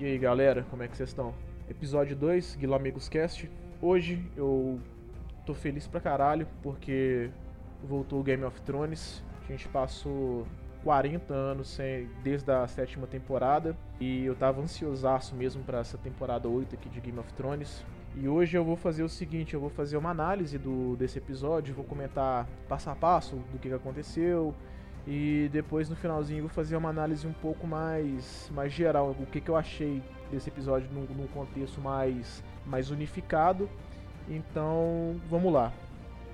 E 0.00 0.06
aí 0.06 0.16
galera, 0.16 0.64
como 0.70 0.82
é 0.82 0.88
que 0.88 0.96
vocês 0.96 1.10
estão? 1.10 1.34
Episódio 1.68 2.16
2, 2.16 2.56
Guilherme 2.56 2.90
Cast. 3.10 3.50
Hoje 3.82 4.24
eu 4.34 4.80
tô 5.44 5.52
feliz 5.52 5.86
pra 5.86 6.00
caralho 6.00 6.48
porque 6.62 7.28
voltou 7.84 8.20
o 8.20 8.22
Game 8.22 8.42
of 8.42 8.58
Thrones. 8.62 9.22
A 9.44 9.52
gente 9.52 9.68
passou 9.68 10.46
40 10.84 11.34
anos 11.34 11.68
sem, 11.68 12.08
desde 12.24 12.50
a 12.50 12.66
sétima 12.66 13.06
temporada 13.06 13.76
e 14.00 14.24
eu 14.24 14.34
tava 14.34 14.62
ansiosaço 14.62 15.34
mesmo 15.34 15.62
para 15.64 15.80
essa 15.80 15.98
temporada 15.98 16.48
8 16.48 16.76
aqui 16.76 16.88
de 16.88 16.98
Game 16.98 17.18
of 17.18 17.30
Thrones. 17.34 17.84
E 18.16 18.26
hoje 18.26 18.56
eu 18.56 18.64
vou 18.64 18.76
fazer 18.76 19.02
o 19.02 19.08
seguinte, 19.08 19.52
eu 19.52 19.60
vou 19.60 19.68
fazer 19.68 19.98
uma 19.98 20.08
análise 20.08 20.56
do, 20.56 20.96
desse 20.96 21.18
episódio, 21.18 21.74
vou 21.74 21.84
comentar 21.84 22.48
passo 22.66 22.88
a 22.88 22.96
passo 22.96 23.36
do 23.52 23.58
que 23.58 23.70
aconteceu, 23.70 24.54
e 25.10 25.50
depois 25.52 25.90
no 25.90 25.96
finalzinho 25.96 26.42
vou 26.42 26.48
fazer 26.48 26.76
uma 26.76 26.88
análise 26.88 27.26
um 27.26 27.32
pouco 27.32 27.66
mais, 27.66 28.48
mais 28.54 28.72
geral, 28.72 29.10
o 29.18 29.26
que, 29.26 29.40
que 29.40 29.48
eu 29.50 29.56
achei 29.56 30.00
desse 30.30 30.48
episódio 30.48 30.88
num, 30.92 31.02
num 31.02 31.26
contexto 31.26 31.80
mais, 31.80 32.44
mais 32.64 32.92
unificado. 32.92 33.68
Então 34.28 35.20
vamos 35.28 35.52
lá. 35.52 35.72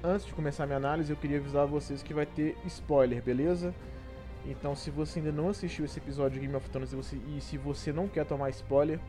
Antes 0.05 0.27
de 0.27 0.35
começar 0.35 0.67
minha 0.67 0.77
análise, 0.77 1.11
eu 1.11 1.17
queria 1.17 1.39
avisar 1.39 1.67
vocês 1.67 2.03
que 2.03 2.13
vai 2.13 2.27
ter 2.27 2.55
spoiler, 2.67 3.23
beleza? 3.23 3.75
Então, 4.45 4.77
se 4.77 4.91
você 4.91 5.21
ainda 5.21 5.33
não 5.33 5.49
assistiu 5.49 5.87
esse 5.87 5.99
episódio 5.99 6.35
de 6.35 6.41
Game 6.41 6.55
of 6.55 6.69
Thrones 6.69 6.93
e, 6.93 6.97
você, 6.97 7.17
e 7.35 7.41
se 7.41 7.57
você 7.57 7.95
não 7.95 8.07
quer 8.07 8.27
tomar 8.27 8.51
spoiler, 8.51 9.01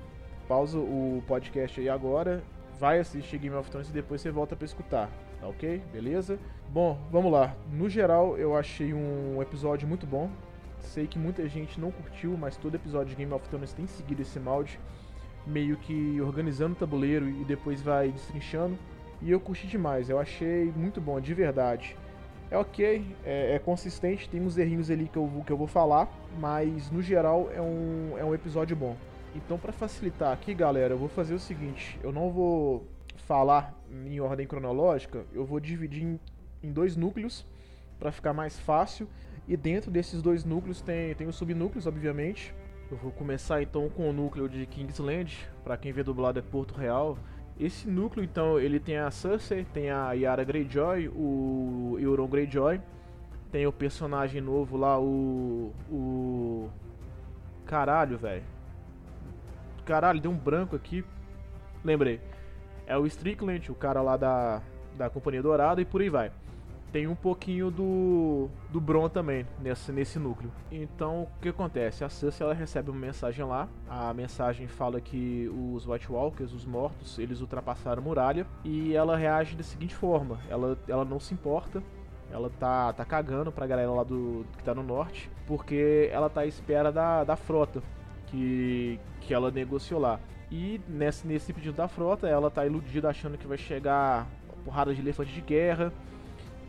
pausa 0.48 0.79
o 0.79 1.21
podcast 1.27 1.79
aí 1.79 1.90
agora, 1.90 2.41
vai 2.79 2.99
assistir 2.99 3.38
Game 3.38 3.55
of 3.55 3.70
Thrones 3.70 3.90
e 3.90 3.93
depois 3.93 4.21
você 4.21 4.32
volta 4.32 4.55
para 4.55 4.65
escutar. 4.65 5.12
Tá 5.40 5.48
ok? 5.48 5.82
Beleza? 5.91 6.40
Bom, 6.70 6.98
vamos 7.12 7.32
lá. 7.32 7.55
No 7.71 7.90
geral, 7.90 8.38
eu 8.38 8.55
achei 8.55 8.93
um 8.93 9.41
episódio 9.41 9.88
muito 9.88 10.05
bom. 10.05 10.29
Sei 10.79 11.07
que 11.07 11.18
muita 11.18 11.48
gente 11.48 11.79
não 11.79 11.91
curtiu, 11.91 12.38
mas 12.38 12.57
todo 12.57 12.76
episódio 12.76 13.10
de 13.10 13.16
Game 13.16 13.34
of 13.34 13.48
Thrones 13.49 13.74
tem 13.74 13.88
seguido 13.88 14.21
esse 14.21 14.40
molde, 14.40 14.79
meio 15.46 15.77
que 15.77 16.20
organizando 16.21 16.74
o 16.74 16.76
tabuleiro 16.76 17.27
e 17.29 17.44
depois 17.44 17.82
vai 17.82 18.12
destrinchando. 18.12 18.77
E 19.21 19.32
eu 19.32 19.40
curti 19.40 19.68
demais, 19.68 20.10
eu 20.10 20.20
achei 20.20 20.71
muito 20.76 21.02
bom, 21.02 21.20
de 21.20 21.34
verdade. 21.34 21.96
É 22.49 22.57
ok, 22.57 23.04
é, 23.26 23.55
é, 23.55 23.60
consistente, 23.60 24.29
tem 24.29 24.40
uns 24.40 24.57
errinhos 24.57 24.90
ali 24.90 25.07
que 25.07 25.18
eu, 25.18 25.44
que 25.46 25.51
eu 25.51 25.57
vou 25.57 25.68
falar, 25.68 26.10
mas 26.40 26.90
no 26.91 27.01
geral 27.01 27.49
é 27.54 27.62
um, 27.62 28.18
é 28.18 28.24
um 28.24 28.34
episódio 28.34 28.76
bom. 28.76 28.96
Então, 29.35 29.57
para 29.57 29.74
facilitar 29.74 30.32
aqui, 30.32 30.54
galera, 30.54 30.94
eu 30.94 30.98
vou 30.98 31.10
fazer 31.10 31.34
o 31.34 31.40
seguinte: 31.40 31.99
eu 32.01 32.12
não 32.12 32.32
vou 32.32 32.85
falar 33.21 33.73
em 34.05 34.20
ordem 34.20 34.48
cronológica, 34.48 35.26
eu 35.34 35.46
vou 35.46 35.60
dividir 35.60 36.04
em, 36.04 36.20
em 36.63 36.71
dois 36.71 36.96
núcleos 36.96 37.46
para 37.99 38.12
ficar 38.12 38.34
mais 38.34 38.60
fácil. 38.60 39.07
E 39.48 39.55
dentro 39.55 39.90
desses 39.90 40.21
dois 40.21 40.43
núcleos 40.43 40.82
tem, 40.82 41.15
tem 41.15 41.27
os 41.27 41.35
subnúcleos, 41.35 41.88
obviamente. 41.88 42.54
Eu 42.91 42.98
vou 42.98 43.12
começar 43.12 43.62
então 43.62 43.90
com 43.90 44.10
o 44.10 44.13
núcleo 44.13 44.48
de 44.48 44.65
Kingsland, 44.65 45.49
para 45.63 45.77
quem 45.77 45.91
vê 45.91 46.04
dublado 46.04 46.40
é 46.40 46.41
Porto 46.41 46.73
Real. 46.73 47.18
Esse 47.60 47.88
núcleo 47.88 48.23
então, 48.23 48.60
ele 48.60 48.79
tem 48.79 48.98
a 48.98 49.10
Cersei, 49.10 49.65
tem 49.73 49.90
a 49.90 50.12
Yara 50.13 50.43
Greyjoy, 50.43 51.10
o 51.10 51.98
Euron 51.99 52.27
Greyjoy, 52.27 52.79
tem 53.51 53.65
o 53.65 53.71
personagem 53.71 54.41
novo 54.41 54.77
lá, 54.77 54.99
o 54.99 55.73
o 55.90 56.70
caralho, 57.65 58.18
velho. 58.18 58.43
Caralho, 59.85 60.21
deu 60.21 60.32
um 60.32 60.38
branco 60.38 60.76
aqui. 60.76 61.04
Lembrei 61.84 62.21
é 62.88 62.98
o 62.98 63.05
Strickland, 63.05 63.71
o 63.71 63.76
cara 63.76 64.02
lá 64.02 64.18
da, 64.18 64.62
da 64.96 65.09
Companhia 65.09 65.44
Dourada 65.44 65.81
e 65.81 65.85
por 65.85 66.01
aí 66.01 66.09
vai. 66.09 66.31
Tem 66.91 67.06
um 67.06 67.16
pouquinho 67.16 67.69
do, 67.69 68.50
do 68.72 68.79
Bron 68.79 69.09
também 69.09 69.45
nesse, 69.59 69.91
nesse 69.91 70.17
núcleo. 70.17 70.50
Então, 70.72 71.23
o 71.23 71.41
que 71.41 71.50
acontece? 71.50 72.03
A 72.03 72.09
Cersei 72.09 72.45
ela 72.45 72.53
recebe 72.53 72.89
uma 72.89 73.00
mensagem 73.00 73.45
lá. 73.45 73.67
A 73.89 74.13
mensagem 74.13 74.67
fala 74.67 75.01
que 75.01 75.51
os 75.53 75.85
White 75.85 76.09
Walkers, 76.09 76.53
os 76.53 76.66
mortos, 76.66 77.19
eles 77.19 77.41
ultrapassaram 77.41 78.01
a 78.01 78.06
muralha. 78.06 78.47
E 78.63 78.95
ela 78.95 79.17
reage 79.17 79.57
da 79.57 79.63
seguinte 79.63 79.94
forma: 79.94 80.40
ela, 80.50 80.78
ela 80.88 81.03
não 81.03 81.19
se 81.19 81.34
importa, 81.34 81.84
ela 82.31 82.50
tá, 82.57 82.94
tá 82.94 83.03
cagando 83.03 83.51
pra 83.51 83.67
galera 83.67 83.91
lá 83.91 84.03
do 84.03 84.45
que 84.57 84.63
tá 84.63 84.73
no 84.73 84.81
norte, 84.81 85.29
porque 85.45 86.09
ela 86.09 86.29
tá 86.29 86.41
à 86.41 86.45
espera 86.45 86.90
da, 86.90 87.25
da 87.25 87.35
frota 87.35 87.84
que, 88.28 88.97
que 89.19 89.34
ela 89.34 89.51
negociou 89.51 90.00
lá. 90.00 90.22
E 90.52 90.80
nesse, 90.88 91.28
nesse 91.28 91.52
pedido 91.52 91.75
da 91.75 91.88
frota, 91.88 92.28
ela 92.28 92.50
tá 92.50 92.66
iludida 92.66 93.09
achando 93.09 93.38
que 93.38 93.47
vai 93.47 93.58
chegar 93.58 94.28
porrada 94.63 94.94
de 94.94 95.02
elefante 95.02 95.34
de 95.34 95.41
guerra. 95.41 95.91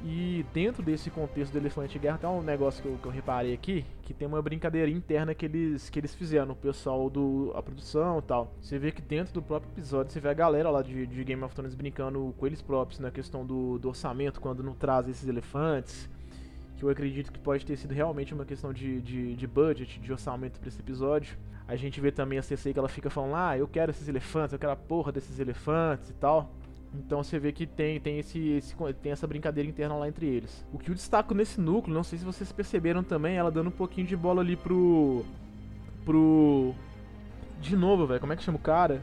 E 0.04 0.46
dentro 0.54 0.80
desse 0.80 1.10
contexto 1.10 1.52
do 1.52 1.58
elefante 1.58 1.94
de 1.94 1.98
guerra, 1.98 2.18
tem 2.18 2.30
um 2.30 2.40
negócio 2.40 2.80
que 2.80 2.88
eu, 2.88 2.96
que 3.02 3.06
eu, 3.06 3.10
reparei 3.10 3.52
aqui, 3.52 3.84
que 4.02 4.14
tem 4.14 4.28
uma 4.28 4.40
brincadeira 4.40 4.88
interna 4.88 5.34
que 5.34 5.44
eles, 5.44 5.90
que 5.90 5.98
eles 5.98 6.14
fizeram, 6.14 6.52
o 6.52 6.56
pessoal 6.56 7.10
do 7.10 7.52
a 7.56 7.62
produção 7.62 8.20
e 8.20 8.22
tal. 8.22 8.52
Você 8.60 8.78
vê 8.78 8.92
que 8.92 9.02
dentro 9.02 9.34
do 9.34 9.42
próprio 9.42 9.72
episódio, 9.72 10.12
você 10.12 10.20
vê 10.20 10.28
a 10.28 10.34
galera 10.34 10.70
lá 10.70 10.82
de, 10.82 11.04
de 11.04 11.24
Game 11.24 11.42
of 11.42 11.52
Thrones 11.52 11.74
brincando 11.74 12.32
com 12.38 12.46
eles 12.46 12.62
próprios 12.62 13.00
na 13.00 13.10
questão 13.10 13.44
do, 13.44 13.76
do 13.78 13.88
orçamento, 13.88 14.40
quando 14.40 14.62
não 14.62 14.72
traz 14.72 15.08
esses 15.08 15.28
elefantes. 15.28 16.08
Que 16.78 16.84
eu 16.84 16.88
acredito 16.88 17.32
que 17.32 17.40
pode 17.40 17.66
ter 17.66 17.76
sido 17.76 17.92
realmente 17.92 18.32
uma 18.32 18.44
questão 18.44 18.72
de, 18.72 19.02
de, 19.02 19.34
de 19.34 19.46
budget, 19.46 19.98
de 19.98 20.12
orçamento 20.12 20.60
para 20.60 20.68
esse 20.68 20.80
episódio. 20.80 21.36
A 21.66 21.76
gente 21.76 22.00
vê 22.00 22.10
também 22.12 22.38
a 22.38 22.42
CC 22.42 22.72
que 22.72 22.78
ela 22.78 22.88
fica 22.88 23.10
falando, 23.10 23.34
ah, 23.34 23.58
eu 23.58 23.68
quero 23.68 23.90
esses 23.90 24.08
elefantes, 24.08 24.52
eu 24.52 24.58
quero 24.58 24.72
a 24.72 24.76
porra 24.76 25.12
desses 25.12 25.38
elefantes 25.38 26.08
e 26.08 26.14
tal. 26.14 26.54
Então 26.94 27.22
você 27.22 27.38
vê 27.38 27.52
que 27.52 27.66
tem, 27.66 28.00
tem, 28.00 28.18
esse, 28.18 28.38
esse, 28.52 28.74
tem 29.02 29.12
essa 29.12 29.26
brincadeira 29.26 29.68
interna 29.68 29.94
lá 29.96 30.08
entre 30.08 30.26
eles. 30.26 30.64
O 30.72 30.78
que 30.78 30.90
eu 30.90 30.94
destaco 30.94 31.34
nesse 31.34 31.60
núcleo, 31.60 31.94
não 31.94 32.02
sei 32.02 32.18
se 32.18 32.24
vocês 32.24 32.50
perceberam 32.52 33.02
também, 33.02 33.36
ela 33.36 33.50
dando 33.50 33.68
um 33.68 33.72
pouquinho 33.72 34.06
de 34.06 34.16
bola 34.16 34.40
ali 34.40 34.56
pro. 34.56 35.24
pro. 36.04 36.74
De 37.60 37.76
novo, 37.76 38.06
velho, 38.06 38.20
como 38.20 38.32
é 38.32 38.36
que 38.36 38.42
chama 38.42 38.56
o 38.56 38.62
cara? 38.62 39.02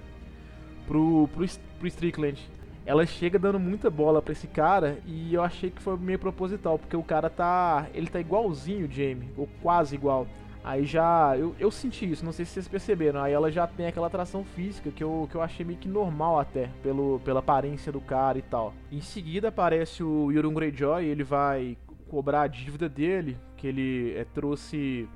Pro, 0.87 1.29
pro, 1.33 1.45
pro 1.77 1.87
Strickland. 1.87 2.49
Ela 2.85 3.05
chega 3.05 3.39
dando 3.39 3.59
muita 3.59 3.89
bola 3.89 4.21
pra 4.21 4.31
esse 4.31 4.47
cara 4.47 4.99
e 5.05 5.33
eu 5.33 5.41
achei 5.41 5.71
que 5.71 5.81
foi 5.81 5.97
meio 5.97 6.19
proposital, 6.19 6.77
porque 6.77 6.95
o 6.95 7.03
cara 7.03 7.29
tá. 7.29 7.87
Ele 7.93 8.07
tá 8.07 8.19
igualzinho 8.19 8.87
o 8.87 8.91
Jamie, 8.91 9.31
ou 9.35 9.49
quase 9.61 9.95
igual. 9.95 10.27
Aí 10.63 10.83
já. 10.83 11.35
Eu, 11.37 11.55
eu 11.59 11.69
senti 11.71 12.09
isso, 12.09 12.23
não 12.25 12.31
sei 12.31 12.45
se 12.45 12.53
vocês 12.53 12.67
perceberam. 12.67 13.21
Aí 13.21 13.33
ela 13.33 13.51
já 13.51 13.65
tem 13.65 13.87
aquela 13.87 14.07
atração 14.07 14.43
física 14.43 14.91
que 14.91 15.03
eu, 15.03 15.27
que 15.29 15.35
eu 15.35 15.41
achei 15.41 15.65
meio 15.65 15.79
que 15.79 15.87
normal 15.87 16.39
até, 16.39 16.69
pelo, 16.83 17.19
pela 17.25 17.39
aparência 17.39 17.91
do 17.91 18.01
cara 18.01 18.37
e 18.37 18.43
tal. 18.43 18.73
Em 18.91 19.01
seguida 19.01 19.49
aparece 19.49 20.03
o 20.03 20.31
Euron 20.31 20.53
Greyjoy, 20.53 21.05
ele 21.05 21.23
vai 21.23 21.77
cobrar 22.07 22.41
a 22.41 22.47
dívida 22.47 22.87
dele, 22.87 23.37
que 23.57 23.67
ele 23.67 24.13
é, 24.15 24.25
trouxe. 24.25 25.07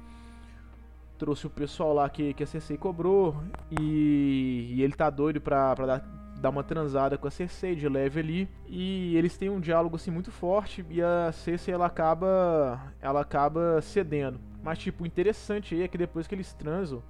Trouxe 1.18 1.48
o 1.48 1.50
pessoal 1.50 1.94
lá 1.94 2.10
que, 2.10 2.34
que 2.34 2.44
a 2.44 2.48
Cersei 2.48 2.78
cobrou. 2.78 3.36
E, 3.80 4.74
e 4.76 4.82
ele 4.82 4.94
tá 4.94 5.10
doido 5.10 5.42
pra, 5.42 5.76
pra 5.76 5.86
dar, 5.86 6.19
dar 6.40 6.50
uma 6.50 6.64
transada 6.64 7.18
com 7.18 7.28
a 7.28 7.32
Cersei 7.32 7.76
de 7.76 7.88
leve 7.88 8.20
ali. 8.20 8.50
E 8.68 9.16
eles 9.16 9.38
têm 9.38 9.50
um 9.50 9.60
diálogo 9.60 9.96
assim 9.96 10.12
muito 10.12 10.32
forte. 10.32 10.86
E 10.90 11.02
a 11.02 11.32
Cersei 11.32 11.74
ela 11.74 11.86
acaba. 11.86 12.94
Ela 13.02 13.22
acaba 13.22 13.82
cedendo. 13.82 14.40
Mas, 14.64 14.80
tipo, 14.80 15.06
interessante 15.06 15.76
aí 15.76 15.84
é 15.84 15.88
que 15.88 15.98
depois 15.98 16.28
que 16.28 16.36
eles 16.36 16.54
transam, 16.54 17.02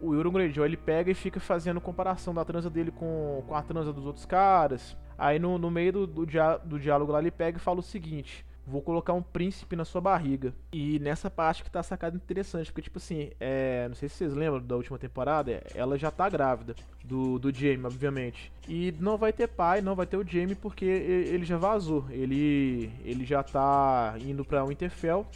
o 0.00 0.14
Euron 0.14 0.30
Greyjoy 0.30 0.66
ele 0.66 0.76
pega 0.76 1.10
e 1.10 1.14
fica 1.14 1.40
fazendo 1.40 1.80
comparação 1.80 2.34
da 2.34 2.44
transa 2.44 2.70
dele 2.70 2.90
com, 2.90 3.42
com 3.46 3.54
a 3.54 3.62
transa 3.62 3.92
dos 3.92 4.06
outros 4.06 4.26
caras. 4.26 4.96
Aí 5.16 5.38
no, 5.38 5.58
no 5.58 5.70
meio 5.70 5.92
do, 5.92 6.06
do, 6.06 6.26
diá 6.26 6.56
do 6.56 6.78
diálogo 6.78 7.12
lá 7.12 7.20
ele 7.20 7.30
pega 7.30 7.58
e 7.58 7.60
fala 7.60 7.80
o 7.80 7.82
seguinte: 7.82 8.44
Vou 8.66 8.80
colocar 8.80 9.12
um 9.12 9.22
príncipe 9.22 9.76
na 9.76 9.84
sua 9.84 10.00
barriga. 10.00 10.54
E 10.72 10.98
nessa 10.98 11.30
parte 11.30 11.62
que 11.62 11.70
tá 11.70 11.82
sacada 11.82 12.16
interessante, 12.16 12.66
porque 12.66 12.82
tipo 12.82 12.98
assim, 12.98 13.30
é, 13.38 13.86
não 13.88 13.94
sei 13.94 14.08
se 14.08 14.16
vocês 14.16 14.34
lembram 14.34 14.62
da 14.62 14.76
última 14.76 14.98
temporada, 14.98 15.62
ela 15.74 15.98
já 15.98 16.10
tá 16.10 16.28
grávida 16.28 16.74
do, 17.04 17.38
do 17.38 17.54
Jaime, 17.54 17.84
obviamente. 17.84 18.52
E 18.68 18.94
não 18.98 19.16
vai 19.18 19.32
ter 19.32 19.48
pai, 19.48 19.80
não 19.80 19.94
vai 19.94 20.06
ter 20.06 20.16
o 20.16 20.26
Jaime 20.26 20.54
porque 20.54 20.84
ele 20.84 21.44
já 21.44 21.58
vazou. 21.58 22.06
Ele 22.10 22.90
ele 23.04 23.24
já 23.24 23.42
tá 23.42 24.14
indo 24.20 24.44
para 24.44 24.64
Winterfell 24.64 25.26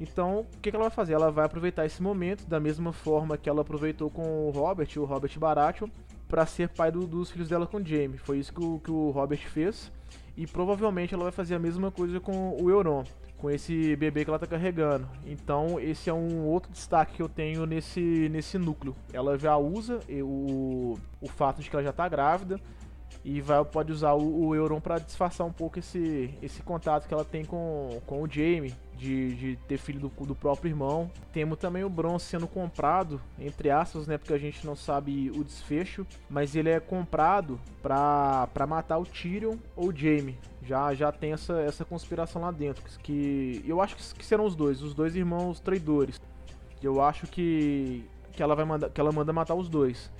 então, 0.00 0.40
o 0.40 0.60
que, 0.60 0.70
que, 0.70 0.76
ela 0.76 0.86
vai 0.86 0.94
fazer? 0.94 1.14
Ela 1.14 1.30
vai 1.30 1.44
aproveitar 1.46 1.86
esse 1.86 2.02
momento 2.02 2.46
da 2.46 2.58
mesma 2.58 2.92
forma 2.92 3.38
que 3.38 3.48
ela 3.48 3.62
aproveitou 3.62 4.10
com 4.10 4.48
o 4.48 4.50
Robert, 4.50 4.88
o 4.96 5.04
Robert 5.04 5.38
Baratheon, 5.38 5.88
para 6.28 6.44
ser 6.46 6.68
pai 6.68 6.90
do, 6.90 7.06
dos 7.06 7.30
filhos 7.30 7.48
dela 7.48 7.66
com 7.66 7.84
Jaime. 7.84 8.18
Foi 8.18 8.38
isso 8.38 8.52
que 8.52 8.62
o, 8.62 8.80
que 8.80 8.90
o 8.90 9.10
Robert 9.10 9.46
fez. 9.48 9.92
E 10.36 10.46
provavelmente 10.46 11.14
ela 11.14 11.24
vai 11.24 11.32
fazer 11.32 11.54
a 11.54 11.58
mesma 11.58 11.90
coisa 11.90 12.18
com 12.18 12.56
o 12.60 12.68
Euron, 12.68 13.04
com 13.38 13.50
esse 13.50 13.94
bebê 13.96 14.24
que 14.24 14.30
ela 14.30 14.36
está 14.36 14.46
carregando. 14.46 15.08
Então, 15.26 15.78
esse 15.78 16.10
é 16.10 16.14
um 16.14 16.46
outro 16.46 16.72
destaque 16.72 17.14
que 17.14 17.22
eu 17.22 17.28
tenho 17.28 17.66
nesse, 17.66 18.28
nesse 18.30 18.58
núcleo. 18.58 18.96
Ela 19.12 19.38
já 19.38 19.56
usa 19.56 20.00
o, 20.10 20.98
o 21.20 21.28
fato 21.28 21.62
de 21.62 21.70
que 21.70 21.76
ela 21.76 21.82
já 21.82 21.90
está 21.90 22.08
grávida 22.08 22.60
e 23.24 23.40
vai, 23.40 23.64
pode 23.64 23.92
usar 23.92 24.12
o, 24.14 24.46
o 24.46 24.54
Euron 24.54 24.80
para 24.80 24.98
disfarçar 24.98 25.46
um 25.46 25.52
pouco 25.52 25.78
esse, 25.78 26.34
esse 26.42 26.62
contato 26.62 27.06
que 27.06 27.14
ela 27.14 27.24
tem 27.24 27.44
com, 27.44 28.00
com 28.06 28.22
o 28.22 28.28
Jaime, 28.30 28.74
de, 28.96 29.34
de 29.34 29.56
ter 29.68 29.78
filho 29.78 30.00
do, 30.00 30.08
do 30.08 30.34
próprio 30.34 30.70
irmão. 30.70 31.10
Temos 31.32 31.58
também 31.58 31.84
o 31.84 31.90
Bron 31.90 32.18
sendo 32.18 32.46
comprado, 32.46 33.20
entre 33.38 33.70
aspas, 33.70 34.06
né, 34.06 34.18
porque 34.18 34.32
a 34.32 34.38
gente 34.38 34.66
não 34.66 34.76
sabe 34.76 35.30
o 35.30 35.44
desfecho, 35.44 36.06
mas 36.28 36.54
ele 36.54 36.70
é 36.70 36.80
comprado 36.80 37.60
para 37.82 38.66
matar 38.68 38.98
o 38.98 39.04
Tyrion 39.04 39.56
ou 39.76 39.88
o 39.88 39.96
Jaime. 39.96 40.38
Já, 40.62 40.94
já 40.94 41.12
tem 41.12 41.32
essa, 41.32 41.60
essa 41.60 41.84
conspiração 41.84 42.40
lá 42.40 42.50
dentro, 42.50 42.82
que 43.00 43.62
eu 43.66 43.80
acho 43.82 43.96
que, 43.96 44.14
que 44.14 44.24
serão 44.24 44.44
os 44.46 44.54
dois, 44.54 44.82
os 44.82 44.94
dois 44.94 45.14
irmãos 45.14 45.60
traidores. 45.60 46.20
Eu 46.82 47.02
acho 47.02 47.26
que 47.26 48.04
que 48.34 48.42
ela 48.42 48.54
vai 48.54 48.64
mandar, 48.64 48.90
que 48.90 49.00
ela 49.00 49.12
manda 49.12 49.32
matar 49.32 49.54
os 49.54 49.68
dois. 49.68 50.10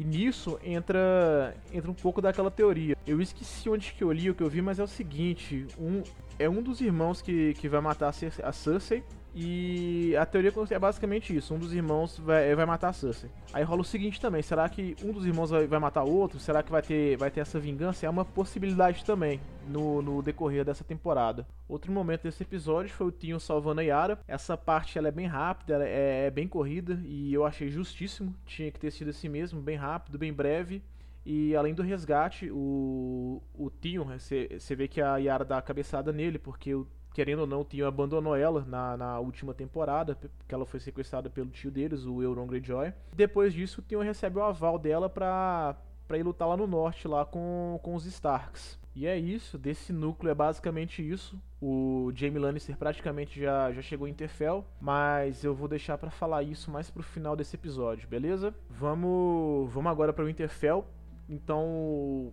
E 0.00 0.04
nisso 0.04 0.58
entra 0.64 1.54
entra 1.70 1.90
um 1.90 1.94
pouco 1.94 2.22
daquela 2.22 2.50
teoria. 2.50 2.96
Eu 3.06 3.20
esqueci 3.20 3.68
onde 3.68 3.92
que 3.92 4.02
eu 4.02 4.10
li 4.10 4.30
o 4.30 4.34
que 4.34 4.42
eu 4.42 4.48
vi, 4.48 4.62
mas 4.62 4.78
é 4.78 4.82
o 4.82 4.86
seguinte, 4.86 5.66
um 5.78 6.02
é 6.38 6.48
um 6.48 6.62
dos 6.62 6.80
irmãos 6.80 7.20
que, 7.20 7.52
que 7.52 7.68
vai 7.68 7.82
matar 7.82 8.08
a 8.08 8.52
Cersei 8.52 9.04
e 9.34 10.16
a 10.16 10.26
teoria 10.26 10.52
é 10.70 10.78
basicamente 10.78 11.34
isso: 11.34 11.54
um 11.54 11.58
dos 11.58 11.72
irmãos 11.72 12.18
vai, 12.18 12.54
vai 12.54 12.66
matar 12.66 12.88
a 12.88 12.92
Cersei. 12.92 13.30
Aí 13.52 13.62
rola 13.62 13.82
o 13.82 13.84
seguinte 13.84 14.20
também: 14.20 14.42
será 14.42 14.68
que 14.68 14.96
um 15.04 15.12
dos 15.12 15.24
irmãos 15.24 15.50
vai, 15.50 15.66
vai 15.66 15.78
matar 15.78 16.04
o 16.04 16.12
outro? 16.12 16.38
Será 16.38 16.62
que 16.62 16.70
vai 16.70 16.82
ter, 16.82 17.16
vai 17.16 17.30
ter 17.30 17.40
essa 17.40 17.58
vingança? 17.58 18.06
É 18.06 18.10
uma 18.10 18.24
possibilidade 18.24 19.04
também 19.04 19.40
no, 19.68 20.02
no 20.02 20.22
decorrer 20.22 20.64
dessa 20.64 20.82
temporada. 20.82 21.46
Outro 21.68 21.92
momento 21.92 22.22
desse 22.22 22.42
episódio 22.42 22.92
foi 22.92 23.06
o 23.06 23.12
Tinho 23.12 23.38
salvando 23.38 23.80
a 23.80 23.84
Yara. 23.84 24.18
Essa 24.26 24.56
parte 24.56 24.98
ela 24.98 25.08
é 25.08 25.12
bem 25.12 25.26
rápida, 25.26 25.74
ela 25.74 25.84
é, 25.86 26.26
é 26.26 26.30
bem 26.30 26.48
corrida 26.48 27.00
e 27.04 27.32
eu 27.32 27.44
achei 27.44 27.70
justíssimo. 27.70 28.34
Tinha 28.44 28.70
que 28.70 28.80
ter 28.80 28.90
sido 28.90 29.10
assim 29.10 29.28
mesmo, 29.28 29.60
bem 29.60 29.76
rápido, 29.76 30.18
bem 30.18 30.32
breve. 30.32 30.82
E 31.24 31.54
além 31.54 31.74
do 31.74 31.82
resgate, 31.82 32.50
o, 32.50 33.42
o 33.54 33.70
Tinho, 33.70 34.04
você 34.04 34.74
vê 34.74 34.88
que 34.88 35.00
a 35.00 35.16
Yara 35.18 35.44
dá 35.44 35.58
a 35.58 35.62
cabeçada 35.62 36.12
nele, 36.12 36.38
porque 36.38 36.74
querendo 37.12 37.40
ou 37.40 37.46
não, 37.46 37.60
o 37.60 37.64
Tio 37.64 37.86
abandonou 37.86 38.36
ela 38.36 38.64
na, 38.66 38.96
na 38.96 39.18
última 39.18 39.52
temporada, 39.52 40.14
porque 40.14 40.54
ela 40.54 40.64
foi 40.64 40.80
sequestrada 40.80 41.28
pelo 41.28 41.50
tio 41.50 41.70
deles, 41.70 42.06
o 42.06 42.22
Euron 42.22 42.46
Greyjoy. 42.46 42.92
Depois 43.14 43.52
disso, 43.52 43.80
o 43.80 43.84
Tio 43.84 44.00
recebe 44.00 44.38
o 44.38 44.42
aval 44.42 44.78
dela 44.78 45.08
pra, 45.08 45.76
pra 46.06 46.18
ir 46.18 46.22
lutar 46.22 46.48
lá 46.48 46.56
no 46.56 46.66
norte, 46.66 47.08
lá 47.08 47.24
com, 47.24 47.78
com 47.82 47.94
os 47.94 48.06
Starks. 48.06 48.78
E 48.94 49.06
é 49.06 49.16
isso, 49.16 49.56
desse 49.56 49.92
núcleo 49.92 50.30
é 50.30 50.34
basicamente 50.34 51.08
isso. 51.08 51.40
O 51.62 52.10
Jaime 52.14 52.38
Lannister 52.38 52.76
praticamente 52.76 53.40
já, 53.40 53.70
já 53.70 53.80
chegou 53.82 54.08
em 54.08 54.10
Interfell, 54.10 54.64
mas 54.80 55.44
eu 55.44 55.54
vou 55.54 55.68
deixar 55.68 55.96
para 55.96 56.10
falar 56.10 56.42
isso 56.42 56.70
mais 56.70 56.90
pro 56.90 57.02
final 57.02 57.36
desse 57.36 57.54
episódio, 57.54 58.08
beleza? 58.08 58.52
Vamos, 58.68 59.72
vamos 59.72 59.90
agora 59.90 60.12
para 60.12 60.24
o 60.24 60.28
Interfell. 60.28 60.84
Então, 61.30 62.32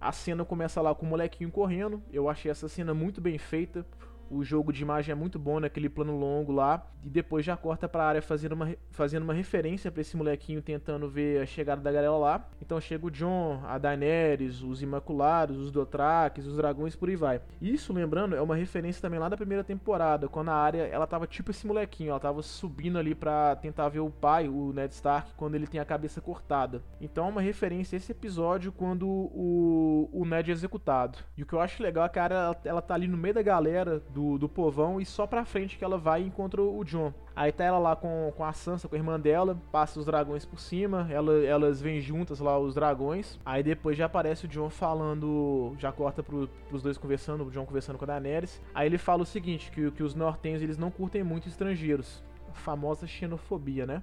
a 0.00 0.10
cena 0.10 0.42
começa 0.42 0.80
lá 0.80 0.94
com 0.94 1.04
o 1.04 1.08
molequinho 1.08 1.50
correndo. 1.50 2.02
Eu 2.10 2.30
achei 2.30 2.50
essa 2.50 2.66
cena 2.66 2.94
muito 2.94 3.20
bem 3.20 3.36
feita. 3.36 3.86
O 4.32 4.42
jogo 4.42 4.72
de 4.72 4.80
imagem 4.80 5.12
é 5.12 5.14
muito 5.14 5.38
bom 5.38 5.60
naquele 5.60 5.90
plano 5.90 6.16
longo 6.16 6.52
lá. 6.52 6.86
E 7.04 7.10
depois 7.10 7.44
já 7.44 7.54
corta 7.54 7.86
pra 7.86 8.06
área 8.06 8.22
fazendo 8.22 8.52
uma, 8.52 8.74
fazendo 8.90 9.24
uma 9.24 9.34
referência 9.34 9.90
para 9.90 10.00
esse 10.00 10.16
molequinho 10.16 10.62
tentando 10.62 11.06
ver 11.08 11.42
a 11.42 11.46
chegada 11.46 11.82
da 11.82 11.92
galera 11.92 12.16
lá. 12.16 12.48
Então 12.60 12.80
chega 12.80 13.06
o 13.06 13.10
John, 13.10 13.60
a 13.66 13.76
Daenerys, 13.76 14.62
os 14.62 14.82
Imaculados, 14.82 15.58
os 15.58 15.70
Dothraques, 15.70 16.46
os 16.46 16.56
dragões, 16.56 16.96
por 16.96 17.10
aí 17.10 17.16
vai. 17.16 17.42
Isso, 17.60 17.92
lembrando, 17.92 18.34
é 18.34 18.40
uma 18.40 18.56
referência 18.56 19.02
também 19.02 19.20
lá 19.20 19.28
da 19.28 19.36
primeira 19.36 19.62
temporada, 19.62 20.28
quando 20.28 20.48
a 20.48 20.54
área 20.54 20.82
ela 20.82 21.06
tava 21.06 21.26
tipo 21.26 21.50
esse 21.50 21.66
molequinho, 21.66 22.10
ela 22.10 22.20
tava 22.20 22.40
subindo 22.40 22.98
ali 22.98 23.14
pra 23.14 23.56
tentar 23.56 23.88
ver 23.88 24.00
o 24.00 24.10
pai, 24.10 24.48
o 24.48 24.72
Ned 24.72 24.94
Stark, 24.94 25.32
quando 25.36 25.56
ele 25.56 25.66
tem 25.66 25.80
a 25.80 25.84
cabeça 25.84 26.20
cortada. 26.20 26.82
Então 27.00 27.26
é 27.26 27.28
uma 27.28 27.42
referência 27.42 27.96
a 27.96 27.98
esse 27.98 28.12
episódio 28.12 28.72
quando 28.72 29.06
o, 29.08 30.08
o 30.12 30.24
Ned 30.24 30.50
é 30.50 30.54
executado. 30.54 31.18
E 31.36 31.42
o 31.42 31.46
que 31.46 31.52
eu 31.52 31.60
acho 31.60 31.82
legal 31.82 32.06
é 32.06 32.08
que 32.08 32.18
a 32.18 32.24
área 32.24 32.34
ela, 32.34 32.60
ela 32.64 32.82
tá 32.82 32.94
ali 32.94 33.08
no 33.08 33.16
meio 33.16 33.34
da 33.34 33.42
galera 33.42 34.00
do 34.10 34.21
do, 34.22 34.38
do 34.38 34.48
povão 34.48 35.00
e 35.00 35.04
só 35.04 35.26
pra 35.26 35.44
frente 35.44 35.76
que 35.76 35.84
ela 35.84 35.98
vai 35.98 36.22
e 36.22 36.26
encontra 36.26 36.62
o 36.62 36.84
John. 36.84 37.12
Aí 37.34 37.50
tá 37.50 37.64
ela 37.64 37.78
lá 37.78 37.96
com, 37.96 38.32
com 38.36 38.44
a 38.44 38.52
Sansa, 38.52 38.88
com 38.88 38.94
a 38.94 38.98
irmã 38.98 39.18
dela, 39.18 39.58
passa 39.72 39.98
os 39.98 40.06
dragões 40.06 40.44
por 40.44 40.60
cima, 40.60 41.08
ela, 41.10 41.32
elas 41.44 41.80
vêm 41.80 42.00
juntas 42.00 42.38
lá, 42.38 42.58
os 42.58 42.74
dragões. 42.74 43.38
Aí 43.44 43.62
depois 43.62 43.96
já 43.96 44.06
aparece 44.06 44.44
o 44.44 44.48
John 44.48 44.70
falando, 44.70 45.74
já 45.78 45.90
corta 45.90 46.22
pro, 46.22 46.48
pros 46.68 46.82
dois 46.82 46.96
conversando, 46.96 47.44
o 47.44 47.50
John 47.50 47.66
conversando 47.66 47.98
com 47.98 48.04
a 48.04 48.08
Daenerys. 48.08 48.60
Aí 48.74 48.86
ele 48.86 48.98
fala 48.98 49.22
o 49.22 49.26
seguinte, 49.26 49.70
que, 49.70 49.90
que 49.90 50.02
os 50.02 50.14
nortenhos 50.14 50.62
eles 50.62 50.78
não 50.78 50.90
curtem 50.90 51.24
muito 51.24 51.48
estrangeiros. 51.48 52.22
A 52.48 52.54
famosa 52.54 53.06
xenofobia, 53.06 53.86
né? 53.86 54.02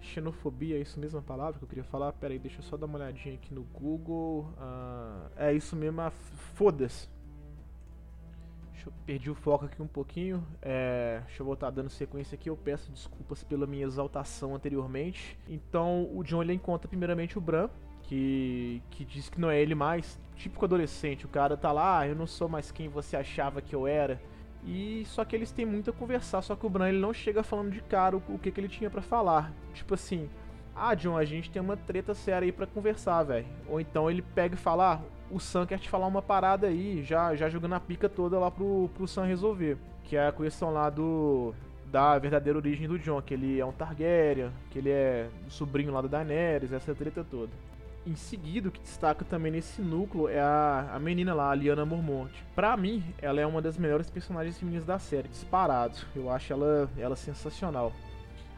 Xenofobia, 0.00 0.76
é 0.76 0.80
isso 0.80 1.00
mesmo 1.00 1.20
a 1.20 1.22
palavra 1.22 1.58
que 1.58 1.64
eu 1.64 1.68
queria 1.68 1.84
falar? 1.84 2.12
Pera 2.12 2.34
aí, 2.34 2.38
deixa 2.38 2.58
eu 2.58 2.62
só 2.62 2.76
dar 2.76 2.86
uma 2.86 2.98
olhadinha 2.98 3.34
aqui 3.34 3.54
no 3.54 3.62
Google. 3.62 4.52
Uh, 4.58 5.30
é 5.36 5.54
isso 5.54 5.74
mesmo, 5.74 6.02
foda-se. 6.54 7.08
Deixa 8.82 8.88
eu 8.88 8.92
perdi 9.06 9.30
o 9.30 9.34
foco 9.36 9.66
aqui 9.66 9.80
um 9.80 9.86
pouquinho. 9.86 10.44
É, 10.60 11.20
deixa 11.26 11.40
eu 11.40 11.46
voltar 11.46 11.70
dando 11.70 11.88
sequência 11.88 12.34
aqui. 12.34 12.50
Eu 12.50 12.56
peço 12.56 12.90
desculpas 12.90 13.44
pela 13.44 13.64
minha 13.64 13.86
exaltação 13.86 14.56
anteriormente. 14.56 15.38
Então 15.48 16.08
o 16.12 16.24
John 16.24 16.42
ele 16.42 16.54
encontra 16.54 16.88
primeiramente 16.88 17.38
o 17.38 17.40
Bran, 17.40 17.68
que, 18.02 18.82
que 18.90 19.04
diz 19.04 19.28
que 19.28 19.40
não 19.40 19.48
é 19.48 19.60
ele 19.60 19.76
mais. 19.76 20.18
Típico 20.34 20.64
adolescente. 20.64 21.24
O 21.24 21.28
cara 21.28 21.56
tá 21.56 21.70
lá, 21.70 22.00
ah, 22.00 22.08
eu 22.08 22.16
não 22.16 22.26
sou 22.26 22.48
mais 22.48 22.72
quem 22.72 22.88
você 22.88 23.16
achava 23.16 23.62
que 23.62 23.72
eu 23.72 23.86
era. 23.86 24.20
E 24.64 25.04
só 25.06 25.24
que 25.24 25.36
eles 25.36 25.52
têm 25.52 25.64
muito 25.64 25.90
a 25.90 25.92
conversar, 25.92 26.42
só 26.42 26.56
que 26.56 26.66
o 26.66 26.70
Bran 26.70 26.88
ele 26.88 26.98
não 26.98 27.12
chega 27.12 27.44
falando 27.44 27.70
de 27.70 27.82
cara 27.82 28.16
o, 28.16 28.22
o 28.30 28.38
que, 28.38 28.50
que 28.50 28.58
ele 28.58 28.68
tinha 28.68 28.90
para 28.90 29.02
falar. 29.02 29.52
Tipo 29.74 29.94
assim, 29.94 30.28
ah, 30.74 30.94
John, 30.94 31.16
a 31.16 31.24
gente 31.24 31.52
tem 31.52 31.62
uma 31.62 31.76
treta 31.76 32.14
séria 32.14 32.46
aí 32.46 32.52
para 32.52 32.66
conversar, 32.66 33.22
velho. 33.22 33.46
Ou 33.68 33.80
então 33.80 34.10
ele 34.10 34.22
pega 34.22 34.56
e 34.56 34.58
fala, 34.58 34.94
ah, 34.94 35.00
o 35.32 35.40
Sam 35.40 35.66
quer 35.66 35.78
te 35.78 35.88
falar 35.88 36.06
uma 36.06 36.20
parada 36.20 36.66
aí, 36.66 37.02
já, 37.02 37.34
já 37.34 37.48
jogando 37.48 37.74
a 37.74 37.80
pica 37.80 38.08
toda 38.08 38.38
lá 38.38 38.50
pro, 38.50 38.90
pro 38.94 39.08
Sam 39.08 39.24
resolver. 39.24 39.78
Que 40.04 40.16
é 40.16 40.28
a 40.28 40.32
questão 40.32 40.70
lá 40.70 40.90
do. 40.90 41.54
Da 41.86 42.18
verdadeira 42.18 42.58
origem 42.58 42.88
do 42.88 42.98
John, 42.98 43.20
que 43.20 43.34
ele 43.34 43.60
é 43.60 43.66
um 43.66 43.72
Targaryen, 43.72 44.50
que 44.70 44.78
ele 44.78 44.88
é 44.88 45.28
sobrinho 45.48 45.92
lá 45.92 46.00
da 46.00 46.08
Daenerys, 46.08 46.72
essa 46.72 46.94
treta 46.94 47.22
toda. 47.22 47.52
Em 48.06 48.16
seguida, 48.16 48.70
o 48.70 48.72
que 48.72 48.80
destaca 48.80 49.26
também 49.26 49.52
nesse 49.52 49.82
núcleo 49.82 50.26
é 50.26 50.40
a, 50.40 50.90
a 50.94 50.98
menina 50.98 51.34
lá, 51.34 51.50
a 51.50 51.54
Liana 51.54 51.84
Mormont. 51.84 52.32
Pra 52.54 52.74
mim, 52.78 53.04
ela 53.20 53.42
é 53.42 53.46
uma 53.46 53.60
das 53.60 53.76
melhores 53.76 54.08
personagens 54.08 54.58
femininas 54.58 54.86
da 54.86 54.98
série, 54.98 55.28
disparado. 55.28 55.98
Eu 56.16 56.30
acho 56.30 56.50
ela, 56.54 56.90
ela 56.96 57.14
sensacional. 57.14 57.92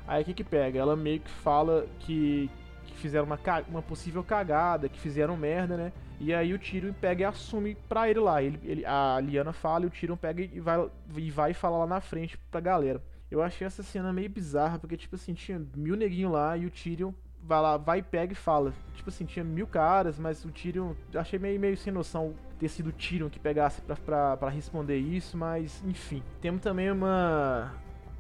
Aí 0.07 0.23
o 0.23 0.25
que 0.25 0.35
que 0.35 0.45
pega? 0.45 0.79
Ela 0.79 0.95
meio 0.95 1.19
que 1.19 1.31
fala 1.31 1.87
que, 2.01 2.49
que 2.87 2.95
fizeram 2.99 3.27
uma, 3.27 3.39
uma 3.69 3.83
possível 3.83 4.23
cagada, 4.23 4.89
que 4.89 5.01
fizeram 5.01 5.37
merda, 5.37 5.77
né? 5.77 5.93
E 6.21 6.33
aí 6.33 6.55
o 6.55 6.59
Tyrion 6.59 6.93
pega 6.93 7.23
e 7.23 7.25
assume 7.25 7.77
pra 7.89 8.09
ele 8.09 8.21
lá. 8.21 8.43
Ele, 8.43 8.59
ele, 8.63 8.87
a 8.87 9.21
Liana 9.21 9.53
fala 9.53 9.85
e 9.85 9.89
o 9.89 9.91
Tyrion 9.91 10.17
pega 10.17 10.43
e 10.43 10.61
vai, 10.61 10.89
e 11.17 11.31
vai 11.31 11.55
falar 11.55 11.79
lá 11.79 11.87
na 11.87 12.01
frente 12.01 12.39
pra 12.51 12.61
galera. 12.61 13.03
Eu 13.31 13.43
achei 13.43 13.67
essa 13.67 13.83
cena 13.83 14.13
meio 14.13 14.31
bizarra, 14.31 14.79
porque, 14.79 14.97
tipo 14.97 15.17
assim, 15.17 15.35
tinha 15.35 15.61
mil 15.75 15.97
neguinhos 15.97 16.33
lá 16.33 16.57
e 16.57 16.67
o 16.67 16.71
Tyrion 16.71 17.13
vai 17.43 17.61
lá, 17.61 17.77
vai, 17.77 18.03
pega 18.03 18.33
e 18.33 18.37
fala. 18.37 18.73
Tipo 18.95 19.11
assim, 19.11 19.25
tinha 19.25 19.45
mil 19.45 19.67
caras, 19.67 20.19
mas 20.19 20.45
o 20.45 20.51
Tyrion. 20.51 20.95
Achei 21.15 21.39
meio, 21.39 21.59
meio 21.61 21.77
sem 21.77 21.93
noção 21.93 22.35
ter 22.59 22.69
sido 22.69 22.89
o 22.89 22.93
Tyrion 22.93 23.29
que 23.29 23.39
pegasse 23.39 23.81
pra, 23.83 23.97
pra, 23.97 24.37
pra 24.37 24.49
responder 24.49 24.99
isso, 24.99 25.37
mas 25.37 25.83
enfim. 25.85 26.23
Temos 26.41 26.63
também 26.63 26.91
uma. 26.91 27.73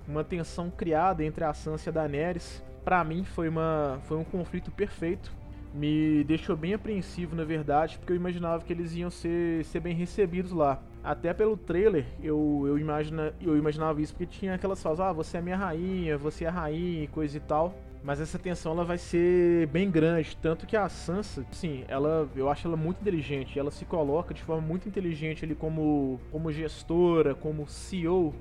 Uma 0.06 0.22
tensão 0.22 0.68
criada 0.68 1.24
entre 1.24 1.44
a 1.44 1.54
Sansa 1.54 1.88
e 1.88 1.90
a 1.90 1.92
Daenerys. 1.92 2.62
Pra 2.84 3.02
mim 3.02 3.24
foi, 3.24 3.48
uma, 3.48 3.98
foi 4.02 4.18
um 4.18 4.24
conflito 4.24 4.70
perfeito 4.70 5.32
me 5.74 6.22
deixou 6.22 6.56
bem 6.56 6.72
apreensivo, 6.72 7.34
na 7.34 7.42
verdade, 7.42 7.98
porque 7.98 8.12
eu 8.12 8.16
imaginava 8.16 8.62
que 8.62 8.72
eles 8.72 8.94
iam 8.94 9.10
ser, 9.10 9.64
ser 9.64 9.80
bem 9.80 9.92
recebidos 9.92 10.52
lá. 10.52 10.80
Até 11.02 11.34
pelo 11.34 11.56
trailer, 11.56 12.06
eu, 12.22 12.62
eu, 12.64 12.78
imagina, 12.78 13.34
eu 13.42 13.58
imaginava 13.58 14.00
isso, 14.00 14.14
porque 14.14 14.24
tinha 14.24 14.54
aquelas 14.54 14.80
falas, 14.80 15.00
ah, 15.00 15.12
você 15.12 15.38
é 15.38 15.40
minha 15.40 15.56
rainha, 15.56 16.16
você 16.16 16.44
é 16.44 16.48
a 16.48 16.52
rainha 16.52 17.02
e 17.02 17.08
coisa 17.08 17.36
e 17.36 17.40
tal. 17.40 17.74
Mas 18.04 18.20
essa 18.20 18.38
tensão 18.38 18.72
ela 18.72 18.84
vai 18.84 18.98
ser 18.98 19.66
bem 19.68 19.90
grande, 19.90 20.36
tanto 20.36 20.66
que 20.66 20.76
a 20.76 20.88
Sansa, 20.88 21.44
sim, 21.50 21.84
ela, 21.88 22.28
eu 22.36 22.48
acho 22.50 22.68
ela 22.68 22.76
muito 22.76 23.00
inteligente, 23.00 23.58
ela 23.58 23.70
se 23.70 23.84
coloca 23.84 24.32
de 24.32 24.42
forma 24.42 24.60
muito 24.60 24.86
inteligente 24.86 25.44
ali 25.44 25.54
como, 25.54 26.20
como 26.30 26.52
gestora, 26.52 27.34
como 27.34 27.66
CEO, 27.66 28.34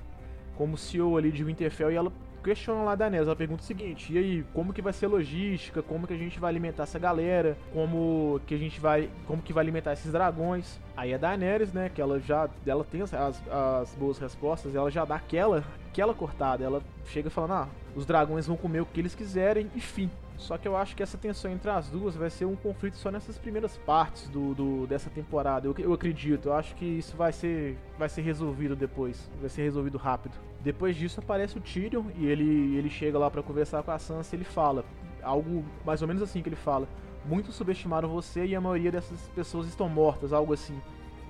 como 0.56 0.76
CEO 0.76 1.18
ali 1.18 1.30
de 1.30 1.44
Winterfell, 1.44 1.92
e 1.92 1.96
ela 1.96 2.10
questiona 2.40 2.82
lá 2.82 2.94
da 2.94 3.04
Daenerys, 3.04 3.26
ela 3.26 3.36
pergunta 3.36 3.62
o 3.62 3.66
seguinte: 3.66 4.12
"E 4.12 4.18
aí, 4.18 4.44
como 4.52 4.72
que 4.72 4.82
vai 4.82 4.92
ser 4.92 5.06
a 5.06 5.08
logística? 5.08 5.82
Como 5.82 6.06
que 6.06 6.14
a 6.14 6.16
gente 6.16 6.38
vai 6.40 6.50
alimentar 6.50 6.84
essa 6.84 6.98
galera? 6.98 7.56
Como 7.72 8.40
que 8.46 8.54
a 8.54 8.58
gente 8.58 8.80
vai, 8.80 9.08
como 9.26 9.42
que 9.42 9.52
vai 9.52 9.62
alimentar 9.62 9.92
esses 9.92 10.12
dragões?" 10.12 10.78
Aí 10.96 11.14
a 11.14 11.18
Daenerys, 11.18 11.72
né, 11.72 11.90
que 11.94 12.00
ela 12.00 12.20
já 12.20 12.48
ela 12.66 12.84
tem 12.84 13.02
as, 13.02 13.14
as 13.14 13.94
boas 13.94 14.18
respostas, 14.18 14.74
ela 14.74 14.90
já 14.90 15.04
dá 15.04 15.16
aquela 15.16 15.64
aquela 15.90 16.14
cortada, 16.14 16.64
ela 16.64 16.82
chega 17.06 17.30
falando: 17.30 17.52
"Ah, 17.52 17.68
os 17.94 18.06
dragões 18.06 18.46
vão 18.46 18.56
comer 18.56 18.80
o 18.80 18.86
que 18.86 19.00
eles 19.00 19.14
quiserem", 19.14 19.70
enfim. 19.74 20.10
Só 20.40 20.56
que 20.56 20.66
eu 20.66 20.74
acho 20.74 20.96
que 20.96 21.02
essa 21.02 21.18
tensão 21.18 21.50
entre 21.50 21.70
as 21.70 21.90
duas 21.90 22.16
vai 22.16 22.30
ser 22.30 22.46
um 22.46 22.56
conflito 22.56 22.96
só 22.96 23.10
nessas 23.10 23.38
primeiras 23.38 23.76
partes 23.76 24.28
do, 24.28 24.54
do 24.54 24.86
dessa 24.86 25.10
temporada. 25.10 25.66
Eu, 25.66 25.74
eu, 25.78 25.92
acredito. 25.92 26.48
Eu 26.48 26.54
acho 26.54 26.74
que 26.74 26.84
isso 26.84 27.16
vai 27.16 27.30
ser, 27.30 27.76
vai 27.98 28.08
ser 28.08 28.22
resolvido 28.22 28.74
depois. 28.74 29.30
Vai 29.38 29.50
ser 29.50 29.62
resolvido 29.62 29.98
rápido. 29.98 30.34
Depois 30.60 30.96
disso 30.96 31.20
aparece 31.20 31.58
o 31.58 31.60
Tyrion 31.60 32.04
e 32.16 32.26
ele, 32.26 32.76
ele 32.76 32.88
chega 32.88 33.18
lá 33.18 33.30
para 33.30 33.42
conversar 33.42 33.82
com 33.82 33.90
a 33.90 33.98
Sansa 33.98 34.34
e 34.34 34.38
ele 34.38 34.44
fala 34.44 34.84
algo 35.22 35.64
mais 35.84 36.00
ou 36.00 36.08
menos 36.08 36.22
assim 36.22 36.42
que 36.42 36.48
ele 36.48 36.56
fala. 36.56 36.88
Muitos 37.24 37.54
subestimaram 37.54 38.08
você 38.08 38.46
e 38.46 38.54
a 38.54 38.60
maioria 38.60 38.90
dessas 38.90 39.28
pessoas 39.34 39.66
estão 39.66 39.88
mortas, 39.88 40.32
algo 40.32 40.54
assim. 40.54 40.80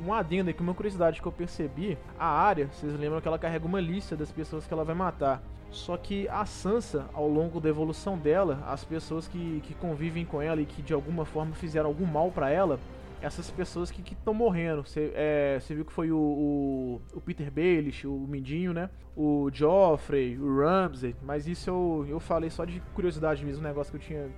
Um 0.04 0.14
adendo 0.14 0.50
aqui, 0.50 0.62
uma 0.62 0.72
curiosidade 0.72 1.20
que 1.20 1.26
eu 1.26 1.32
percebi, 1.32 1.98
a 2.18 2.26
área, 2.26 2.68
vocês 2.68 2.98
lembram 2.98 3.20
que 3.20 3.28
ela 3.28 3.38
carrega 3.38 3.66
uma 3.66 3.80
lista 3.80 4.16
das 4.16 4.30
pessoas 4.32 4.66
que 4.66 4.72
ela 4.72 4.84
vai 4.84 4.94
matar. 4.94 5.42
Só 5.70 5.96
que 5.96 6.28
a 6.28 6.44
Sansa, 6.44 7.06
ao 7.12 7.28
longo 7.28 7.60
da 7.60 7.68
evolução 7.68 8.18
dela, 8.18 8.62
as 8.66 8.84
pessoas 8.84 9.28
que, 9.28 9.60
que 9.64 9.74
convivem 9.74 10.24
com 10.24 10.42
ela 10.42 10.60
e 10.60 10.66
que 10.66 10.82
de 10.82 10.92
alguma 10.92 11.24
forma 11.24 11.54
fizeram 11.54 11.86
algum 11.86 12.06
mal 12.06 12.30
para 12.30 12.50
ela, 12.50 12.78
essas 13.22 13.50
pessoas 13.50 13.90
que 13.90 14.02
estão 14.12 14.34
morrendo. 14.34 14.82
Você 14.82 15.12
é, 15.14 15.60
viu 15.68 15.84
que 15.84 15.92
foi 15.92 16.10
o, 16.10 16.18
o, 16.18 17.00
o, 17.14 17.20
Peter 17.20 17.50
Baelish, 17.50 18.04
o 18.04 18.12
Mindinho, 18.12 18.72
né? 18.72 18.90
O 19.16 19.48
Joffrey, 19.52 20.36
o 20.38 20.58
Ramsey, 20.60 21.14
mas 21.22 21.46
isso 21.46 21.70
eu, 21.70 22.06
eu 22.08 22.20
falei 22.20 22.50
só 22.50 22.64
de 22.64 22.80
curiosidade 22.94 23.44
mesmo, 23.44 23.62
um 23.62 23.68
negócio 23.68 23.92
que 23.92 23.96
eu 23.98 24.00
tinha 24.00 24.28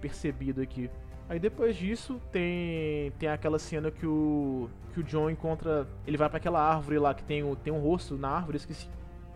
percebido 0.00 0.60
aqui. 0.60 0.88
Aí 1.28 1.38
depois 1.38 1.76
disso 1.76 2.20
tem 2.32 3.12
tem 3.18 3.28
aquela 3.28 3.58
cena 3.58 3.90
que 3.90 4.04
o 4.04 4.68
que 4.92 5.00
o 5.00 5.04
John 5.04 5.30
encontra, 5.30 5.86
ele 6.04 6.16
vai 6.16 6.28
para 6.28 6.38
aquela 6.38 6.60
árvore 6.60 6.98
lá 6.98 7.14
que 7.14 7.22
tem 7.22 7.44
o, 7.44 7.54
tem 7.54 7.72
um 7.72 7.78
rosto 7.78 8.16
na 8.16 8.28
árvore, 8.28 8.56
esqueci 8.56 8.88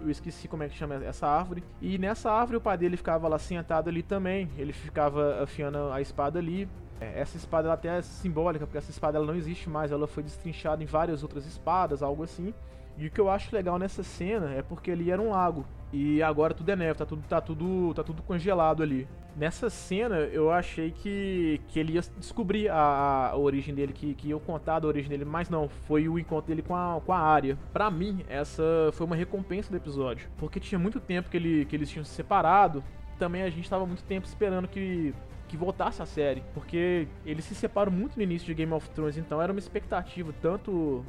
eu 0.05 0.11
esqueci 0.11 0.47
como 0.47 0.63
é 0.63 0.69
que 0.69 0.77
chama 0.77 0.97
essa 1.05 1.27
árvore. 1.27 1.65
E 1.81 1.99
nessa 1.99 2.31
árvore 2.31 2.59
o 2.59 2.61
pai 2.61 2.77
dele 2.79 2.97
ficava 2.97 3.27
lá 3.27 3.39
sentado 3.39 3.89
ali 3.89 4.03
também. 4.03 4.51
Ele 4.57 4.73
ficava 4.73 5.43
afiando 5.43 5.91
a 5.91 6.01
espada 6.01 6.39
ali. 6.39 6.69
É, 7.01 7.21
essa 7.21 7.37
espada 7.37 7.67
ela 7.67 7.75
até 7.75 7.99
é 7.99 8.03
simbólica, 8.03 8.67
porque 8.67 8.79
essa 8.79 8.91
espada 8.91 9.19
ela 9.19 9.27
não 9.27 9.35
existe 9.35 9.69
mais, 9.69 9.91
ela 9.91 10.07
foi 10.07 10.23
destrinchada 10.23 10.83
em 10.83 10.87
várias 10.87 11.23
outras 11.23 11.45
espadas, 11.47 12.03
algo 12.03 12.23
assim. 12.23 12.55
E 12.97 13.07
o 13.07 13.11
que 13.11 13.21
eu 13.21 13.29
acho 13.29 13.55
legal 13.55 13.79
nessa 13.79 14.03
cena 14.03 14.53
é 14.53 14.63
porque 14.63 14.91
ali 14.91 15.11
era 15.11 15.21
um 15.21 15.31
lago. 15.31 15.65
E 15.93 16.23
agora 16.23 16.53
tudo 16.53 16.69
é 16.71 16.77
neve, 16.77 16.99
tá 16.99 17.07
tudo, 17.07 17.23
tá 17.29 17.41
tudo, 17.41 17.95
tá 17.95 18.03
tudo 18.03 18.23
congelado 18.23 18.83
ali. 18.83 19.07
Nessa 19.37 19.71
cena 19.71 20.17
eu 20.17 20.51
achei 20.51 20.91
que, 20.91 21.61
que 21.69 21.79
ele 21.79 21.93
ia 21.93 22.01
descobrir 22.19 22.69
a, 22.69 23.31
a 23.31 23.37
origem 23.37 23.75
dele, 23.75 23.93
que, 23.93 24.15
que 24.15 24.29
ia 24.29 24.39
contar 24.39 24.81
da 24.81 24.89
origem 24.89 25.09
dele, 25.09 25.25
mas 25.25 25.49
não, 25.49 25.69
foi 25.69 26.09
o 26.09 26.19
encontro 26.19 26.49
dele 26.49 26.63
com 26.63 26.75
a, 26.75 27.01
com 27.01 27.13
a 27.13 27.19
área. 27.19 27.57
Pra 27.73 27.91
mim, 27.91 28.25
essa 28.29 28.63
foi 28.93 29.07
uma 29.07 29.17
recompensa 29.17 29.71
do 29.71 29.77
episódio. 29.77 30.29
Porque 30.37 30.59
tinha 30.59 30.79
muito 30.79 30.99
tempo 30.99 31.31
que, 31.31 31.37
ele, 31.37 31.65
que 31.65 31.77
eles 31.77 31.91
tinham 31.91 32.05
se 32.05 32.13
separado. 32.13 32.83
Também 33.19 33.43
a 33.43 33.51
gente 33.51 33.71
tava 33.71 33.87
muito 33.87 34.03
tempo 34.03 34.27
esperando 34.27 34.67
que 34.67 35.15
que 35.47 35.57
voltasse 35.57 36.03
a 36.03 36.07
série, 36.07 36.43
porque 36.53 37.07
eles 37.25 37.45
se 37.45 37.55
separam 37.55 37.93
muito 37.93 38.17
no 38.17 38.23
início 38.23 38.47
de 38.47 38.55
Game 38.55 38.73
of 38.73 38.89
Thrones, 38.91 39.17
então 39.17 39.41
era 39.41 39.53
uma 39.53 39.59
expectativa 39.59 40.35
tanto 40.41 41.05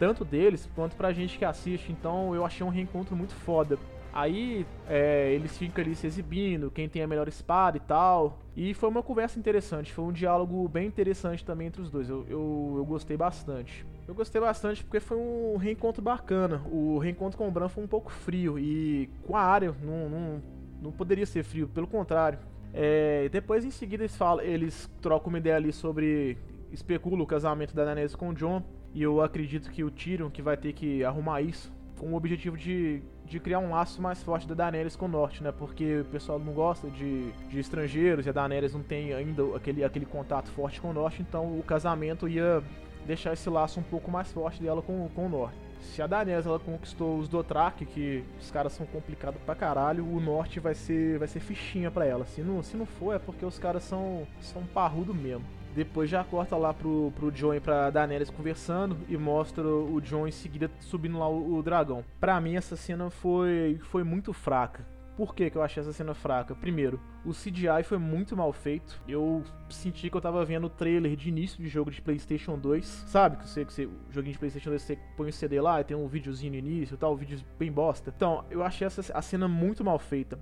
tanto 0.00 0.24
deles 0.24 0.66
quanto 0.74 0.96
pra 0.96 1.12
gente 1.12 1.38
que 1.38 1.44
assiste, 1.44 1.92
então 1.92 2.34
eu 2.34 2.42
achei 2.42 2.66
um 2.66 2.70
reencontro 2.70 3.14
muito 3.14 3.34
foda. 3.34 3.78
Aí 4.12 4.66
é, 4.88 5.30
eles 5.32 5.56
ficam 5.56 5.84
ali 5.84 5.94
se 5.94 6.06
exibindo, 6.06 6.70
quem 6.70 6.88
tem 6.88 7.02
a 7.02 7.06
melhor 7.06 7.28
espada 7.28 7.76
e 7.76 7.80
tal. 7.80 8.38
E 8.56 8.72
foi 8.72 8.88
uma 8.88 9.02
conversa 9.02 9.38
interessante, 9.38 9.92
foi 9.92 10.04
um 10.06 10.10
diálogo 10.10 10.66
bem 10.68 10.86
interessante 10.88 11.44
também 11.44 11.68
entre 11.68 11.82
os 11.82 11.90
dois. 11.90 12.08
Eu, 12.08 12.26
eu, 12.28 12.74
eu 12.78 12.84
gostei 12.86 13.16
bastante. 13.16 13.86
Eu 14.08 14.14
gostei 14.14 14.40
bastante 14.40 14.82
porque 14.82 15.00
foi 15.00 15.18
um 15.18 15.58
reencontro 15.58 16.02
bacana. 16.02 16.62
O 16.72 16.98
reencontro 16.98 17.36
com 17.36 17.46
o 17.46 17.50
Bran 17.50 17.68
foi 17.68 17.84
um 17.84 17.86
pouco 17.86 18.10
frio 18.10 18.58
e 18.58 19.08
com 19.26 19.36
a 19.36 19.42
área 19.42 19.76
não, 19.82 20.08
não, 20.08 20.42
não 20.82 20.92
poderia 20.92 21.26
ser 21.26 21.44
frio, 21.44 21.68
pelo 21.68 21.86
contrário. 21.86 22.38
É, 22.72 23.28
depois 23.28 23.66
em 23.66 23.70
seguida 23.70 24.02
eles 24.02 24.16
falam, 24.16 24.42
eles 24.42 24.90
trocam 25.02 25.28
uma 25.28 25.38
ideia 25.38 25.56
ali 25.56 25.72
sobre 25.72 26.38
especula 26.72 27.22
o 27.22 27.26
casamento 27.26 27.74
da 27.74 27.84
Daenerys 27.84 28.14
com 28.14 28.30
o 28.30 28.34
Jon 28.34 28.62
e 28.94 29.02
eu 29.02 29.20
acredito 29.20 29.70
que 29.70 29.84
o 29.84 29.90
Tyrion 29.90 30.30
que 30.30 30.42
vai 30.42 30.56
ter 30.56 30.72
que 30.72 31.04
arrumar 31.04 31.42
isso 31.42 31.72
com 31.98 32.12
o 32.12 32.16
objetivo 32.16 32.56
de, 32.56 33.02
de 33.26 33.38
criar 33.38 33.58
um 33.58 33.70
laço 33.70 34.00
mais 34.00 34.22
forte 34.22 34.48
da 34.48 34.54
Daenerys 34.54 34.96
com 34.96 35.04
o 35.04 35.08
Norte, 35.08 35.42
né? 35.42 35.52
Porque 35.52 36.00
o 36.00 36.04
pessoal 36.06 36.38
não 36.38 36.54
gosta 36.54 36.88
de, 36.88 37.30
de 37.50 37.60
estrangeiros 37.60 38.24
e 38.24 38.30
a 38.30 38.32
Daenerys 38.32 38.72
não 38.72 38.82
tem 38.82 39.12
ainda 39.12 39.54
aquele, 39.54 39.84
aquele 39.84 40.06
contato 40.06 40.48
forte 40.50 40.80
com 40.80 40.90
o 40.90 40.92
Norte, 40.94 41.20
então 41.20 41.58
o 41.58 41.62
casamento 41.62 42.26
ia 42.26 42.62
deixar 43.06 43.34
esse 43.34 43.48
laço 43.50 43.78
um 43.78 43.82
pouco 43.82 44.10
mais 44.10 44.32
forte 44.32 44.62
dela 44.62 44.80
com, 44.80 45.08
com 45.14 45.26
o 45.26 45.28
Norte. 45.28 45.56
Se 45.80 46.00
a 46.00 46.06
Daenerys 46.06 46.46
ela 46.46 46.58
conquistou 46.58 47.18
os 47.18 47.28
Dothraki, 47.28 47.84
que 47.84 48.24
os 48.40 48.50
caras 48.50 48.72
são 48.72 48.86
complicados 48.86 49.40
pra 49.42 49.54
caralho, 49.54 50.04
o 50.04 50.20
norte 50.20 50.60
vai 50.60 50.74
ser 50.74 51.18
vai 51.18 51.26
ser 51.28 51.40
fichinha 51.40 51.90
pra 51.90 52.04
ela. 52.04 52.24
Se 52.26 52.42
não, 52.42 52.62
se 52.62 52.76
não 52.76 52.86
for, 52.86 53.14
é 53.14 53.18
porque 53.18 53.44
os 53.44 53.58
caras 53.58 53.82
são, 53.84 54.26
são 54.40 54.62
parrudo 54.66 55.14
mesmo. 55.14 55.44
Depois 55.74 56.10
já 56.10 56.24
corta 56.24 56.56
lá 56.56 56.74
pro, 56.74 57.12
pro 57.16 57.30
John 57.30 57.54
e 57.54 57.60
pra 57.60 57.90
Daenerys 57.90 58.30
conversando 58.30 58.96
e 59.08 59.16
mostra 59.16 59.66
o 59.66 60.00
John 60.00 60.26
em 60.26 60.32
seguida 60.32 60.70
subindo 60.80 61.18
lá 61.18 61.28
o, 61.28 61.56
o 61.56 61.62
dragão. 61.62 62.04
Pra 62.18 62.40
mim 62.40 62.56
essa 62.56 62.76
cena 62.76 63.10
foi, 63.10 63.78
foi 63.82 64.02
muito 64.02 64.32
fraca. 64.32 64.84
Por 65.20 65.34
que, 65.34 65.50
que 65.50 65.56
eu 65.56 65.62
achei 65.62 65.82
essa 65.82 65.92
cena 65.92 66.14
fraca? 66.14 66.54
Primeiro, 66.54 66.98
o 67.26 67.32
CGI 67.32 67.82
foi 67.84 67.98
muito 67.98 68.34
mal 68.34 68.54
feito. 68.54 68.98
Eu 69.06 69.42
senti 69.68 70.08
que 70.08 70.16
eu 70.16 70.20
tava 70.20 70.42
vendo 70.46 70.66
o 70.66 70.70
trailer 70.70 71.14
de 71.14 71.28
início 71.28 71.62
de 71.62 71.68
jogo 71.68 71.90
de 71.90 72.00
PlayStation 72.00 72.58
2. 72.58 72.86
Sabe 73.06 73.36
que 73.36 73.46
você, 73.46 73.64
que 73.66 73.72
você 73.72 73.86
joguinho 74.10 74.32
de 74.32 74.38
PlayStation 74.38 74.70
2 74.70 74.80
você 74.80 74.98
põe 75.18 75.28
o 75.28 75.32
CD 75.32 75.60
lá 75.60 75.78
e 75.78 75.84
tem 75.84 75.94
um 75.94 76.06
videozinho 76.06 76.52
no 76.52 76.58
início 76.58 76.96
tal, 76.96 77.12
um 77.12 77.16
vídeo 77.16 77.38
bem 77.58 77.70
bosta. 77.70 78.10
Então, 78.16 78.46
eu 78.50 78.62
achei 78.62 78.86
essa 78.86 79.12
a 79.12 79.20
cena 79.20 79.46
muito 79.46 79.84
mal 79.84 79.98
feita. 79.98 80.38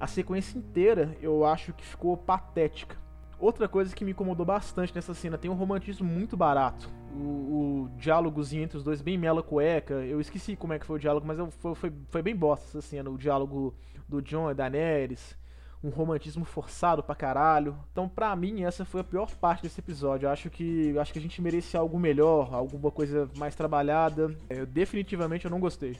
A 0.00 0.06
sequência 0.06 0.56
inteira 0.56 1.14
eu 1.20 1.44
acho 1.44 1.74
que 1.74 1.84
ficou 1.84 2.16
patética. 2.16 3.01
Outra 3.42 3.66
coisa 3.66 3.92
que 3.92 4.04
me 4.04 4.12
incomodou 4.12 4.46
bastante 4.46 4.94
nessa 4.94 5.12
cena, 5.12 5.36
tem 5.36 5.50
um 5.50 5.54
romantismo 5.54 6.06
muito 6.06 6.36
barato. 6.36 6.88
O, 7.12 7.18
o 7.18 7.90
diálogozinho 7.98 8.62
entre 8.62 8.76
os 8.76 8.84
dois, 8.84 9.02
bem 9.02 9.18
mela 9.18 9.42
cueca. 9.42 9.94
Eu 9.94 10.20
esqueci 10.20 10.54
como 10.54 10.74
é 10.74 10.78
que 10.78 10.86
foi 10.86 10.94
o 10.94 11.00
diálogo, 11.00 11.26
mas 11.26 11.40
foi, 11.56 11.74
foi, 11.74 11.92
foi 12.08 12.22
bem 12.22 12.36
bosta 12.36 12.68
essa 12.68 12.80
cena. 12.80 13.10
O 13.10 13.18
diálogo 13.18 13.74
do 14.08 14.22
John 14.22 14.48
e 14.48 14.54
da 14.54 14.68
Daenerys. 14.68 15.36
Um 15.82 15.88
romantismo 15.88 16.44
forçado 16.44 17.02
pra 17.02 17.16
caralho. 17.16 17.76
Então, 17.90 18.08
pra 18.08 18.36
mim, 18.36 18.62
essa 18.62 18.84
foi 18.84 19.00
a 19.00 19.04
pior 19.04 19.28
parte 19.34 19.64
desse 19.64 19.80
episódio. 19.80 20.26
Eu 20.26 20.30
acho 20.30 20.48
que, 20.48 20.96
acho 20.96 21.12
que 21.12 21.18
a 21.18 21.22
gente 21.22 21.42
merecia 21.42 21.80
algo 21.80 21.98
melhor, 21.98 22.54
alguma 22.54 22.92
coisa 22.92 23.28
mais 23.36 23.56
trabalhada. 23.56 24.32
Eu, 24.48 24.64
definitivamente 24.66 25.46
eu 25.46 25.50
não 25.50 25.58
gostei. 25.58 25.98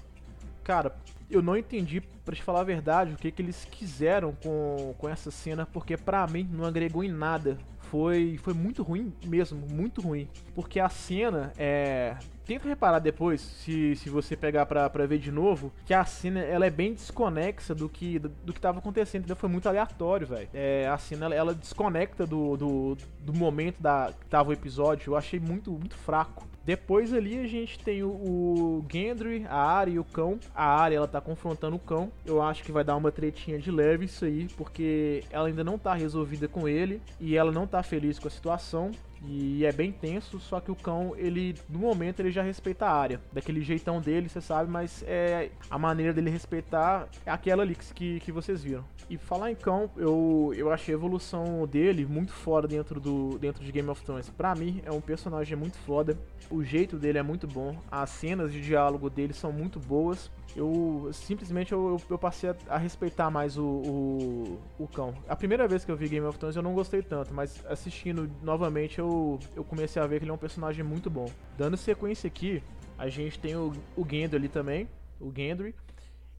Cara, 0.65 0.95
eu 1.31 1.43
não 1.43 1.57
entendi, 1.57 2.01
para 2.25 2.35
te 2.35 2.43
falar 2.43 2.61
a 2.61 2.65
verdade, 2.65 3.15
o 3.15 3.17
que, 3.17 3.31
que 3.31 3.43
eles 3.43 3.67
quiseram 3.71 4.35
com, 4.43 4.95
com 4.99 5.09
essa 5.09 5.31
cena, 5.31 5.67
porque 5.67 5.97
pra 5.97 6.27
mim 6.27 6.49
não 6.53 6.65
agregou 6.65 7.03
em 7.03 7.11
nada. 7.11 7.59
Foi, 7.81 8.39
foi 8.43 8.55
muito 8.55 8.83
ruim 8.83 9.13
mesmo, 9.27 9.67
muito 9.71 10.01
ruim. 10.01 10.29
Porque 10.55 10.81
a 10.81 10.89
cena 10.89 11.53
é. 11.59 12.17
Tenta 12.45 12.69
reparar 12.69 12.99
depois, 12.99 13.41
se, 13.41 13.95
se 13.97 14.11
você 14.11 14.37
pegar 14.37 14.67
pra, 14.67 14.91
pra 14.91 15.07
ver 15.07 15.19
de 15.19 15.31
novo, 15.31 15.73
que 15.87 15.95
a 15.95 16.05
cena 16.05 16.41
ela 16.41 16.67
é 16.67 16.71
bem 16.71 16.93
desconexa 16.93 17.75
do 17.75 17.89
que, 17.89 18.19
do, 18.19 18.29
do 18.29 18.53
que 18.53 18.61
tava 18.61 18.79
acontecendo. 18.79 19.25
Então 19.25 19.37
foi 19.37 19.49
muito 19.49 19.69
aleatório, 19.69 20.27
velho. 20.27 20.49
É, 20.53 20.89
a 20.89 20.99
cena 20.99 21.27
ela, 21.27 21.35
ela 21.35 21.55
desconecta 21.55 22.27
do, 22.27 22.57
do, 22.57 22.99
do 23.21 23.33
momento 23.33 23.81
da, 23.81 24.13
que 24.19 24.27
tava 24.27 24.51
o 24.51 24.53
episódio. 24.53 25.11
Eu 25.11 25.17
achei 25.17 25.39
muito, 25.39 25.71
muito 25.71 25.97
fraco. 25.97 26.47
Depois 26.65 27.13
ali 27.13 27.39
a 27.39 27.47
gente 27.47 27.79
tem 27.79 28.03
o, 28.03 28.09
o 28.09 28.87
Gendry, 28.91 29.45
a 29.49 29.57
Arya 29.57 29.95
e 29.95 29.99
o 29.99 30.05
cão. 30.05 30.39
A 30.55 30.65
Arya 30.65 30.97
ela 30.97 31.09
tá 31.09 31.21
confrontando 31.21 31.77
o 31.77 31.79
cão. 31.79 32.11
Eu 32.25 32.41
acho 32.41 32.63
que 32.63 32.73
vai 32.73 32.85
dar 32.85 32.97
uma 32.97 33.11
tretinha 33.11 33.59
de 33.59 33.71
leve 33.71 34.05
isso 34.05 34.25
aí, 34.25 34.49
porque 34.57 35.25
ela 35.31 35.49
ainda 35.49 35.65
não 35.65 35.79
tá 35.79 35.95
resolvida 35.95 36.47
com 36.47 36.69
ele 36.69 37.01
e 37.21 37.37
ela 37.37 37.51
não 37.51 37.67
tá 37.67 37.83
feliz 37.83 38.19
com 38.19 38.29
a 38.29 38.31
situação. 38.31 38.93
E 39.27 39.65
é 39.65 39.73
bem 39.73 39.93
tenso, 39.93 40.41
só 40.41 40.61
que 40.61 40.71
o 40.71 40.75
cão, 40.75 41.15
ele, 41.17 41.55
no 41.69 41.79
momento, 41.79 42.21
ele 42.21 42.31
já 42.31 42.43
respeita 42.43 42.87
a 42.87 42.93
área. 42.93 43.21
Daquele 43.33 43.61
jeitão 43.61 44.01
dele, 44.01 44.29
você 44.29 44.41
sabe, 44.41 44.71
mas 44.71 45.05
é 45.07 45.51
a 45.71 45.79
maneira 45.79 46.13
dele 46.13 46.31
respeitar 46.31 47.09
é 47.25 47.31
aquela 47.31 47.63
ali 47.63 47.75
que, 47.75 48.21
que 48.21 48.33
vocês 48.33 48.63
viram. 48.63 48.85
E 49.09 49.17
falar 49.17 49.51
em 49.51 49.55
cão, 49.55 49.91
eu, 49.97 50.53
eu 50.57 50.73
achei 50.73 50.95
a 50.95 50.99
evolução 50.99 51.67
dele 51.67 52.07
muito 52.07 52.33
foda 52.33 52.67
dentro, 52.67 52.99
do, 52.99 53.39
dentro 53.39 53.65
de 53.65 53.71
Game 53.71 53.89
of 53.89 54.03
Thrones. 54.03 54.29
Pra 54.31 54.55
mim, 54.55 54.81
é 54.85 54.91
um 54.91 55.01
personagem 55.01 55.57
muito 55.57 55.77
foda. 55.79 56.19
O 56.51 56.63
jeito 56.63 56.97
dele 56.97 57.19
é 57.19 57.23
muito 57.23 57.47
bom. 57.47 57.77
As 57.91 58.11
cenas 58.11 58.53
de 58.53 58.61
diálogo 58.61 59.09
dele 59.09 59.33
são 59.33 59.53
muito 59.53 59.79
boas 59.79 60.31
eu 60.57 61.09
simplesmente 61.13 61.73
eu, 61.73 62.01
eu 62.11 62.19
passei 62.19 62.51
a, 62.51 62.57
a, 62.69 62.79
respeitar 62.79 63.31
mais 63.31 63.57
o, 63.57 63.65
o, 63.65 64.59
o, 64.79 64.89
cão. 64.89 65.15
A 65.29 65.35
primeira 65.35 65.67
vez 65.67 65.85
que 65.85 65.91
eu 65.91 65.97
vi 65.97 66.09
Game 66.09 66.27
of 66.27 66.39
Thrones 66.39 66.57
eu 66.57 66.63
não 66.63 66.75
gostei 66.75 67.03
tanto, 67.03 67.33
mas 67.33 67.65
assistindo 67.67 68.31
novamente 68.43 68.99
eu, 68.99 69.09
eu 69.55 69.65
comecei 69.65 70.01
a 70.01 70.07
ver 70.07 70.19
que 70.19 70.25
ele 70.25 70.31
é 70.31 70.35
um 70.35 70.39
personagem 70.39 70.85
muito 70.85 71.09
bom. 71.09 71.31
Dando 71.57 71.77
sequência 71.77 72.27
aqui, 72.27 72.63
a 72.99 73.09
gente 73.09 73.39
tem 73.39 73.57
o, 73.57 73.73
o 73.97 74.07
Gendry 74.09 74.37
ali 74.37 74.49
também, 74.49 74.89
o 75.21 75.33
Gendry. 75.35 75.75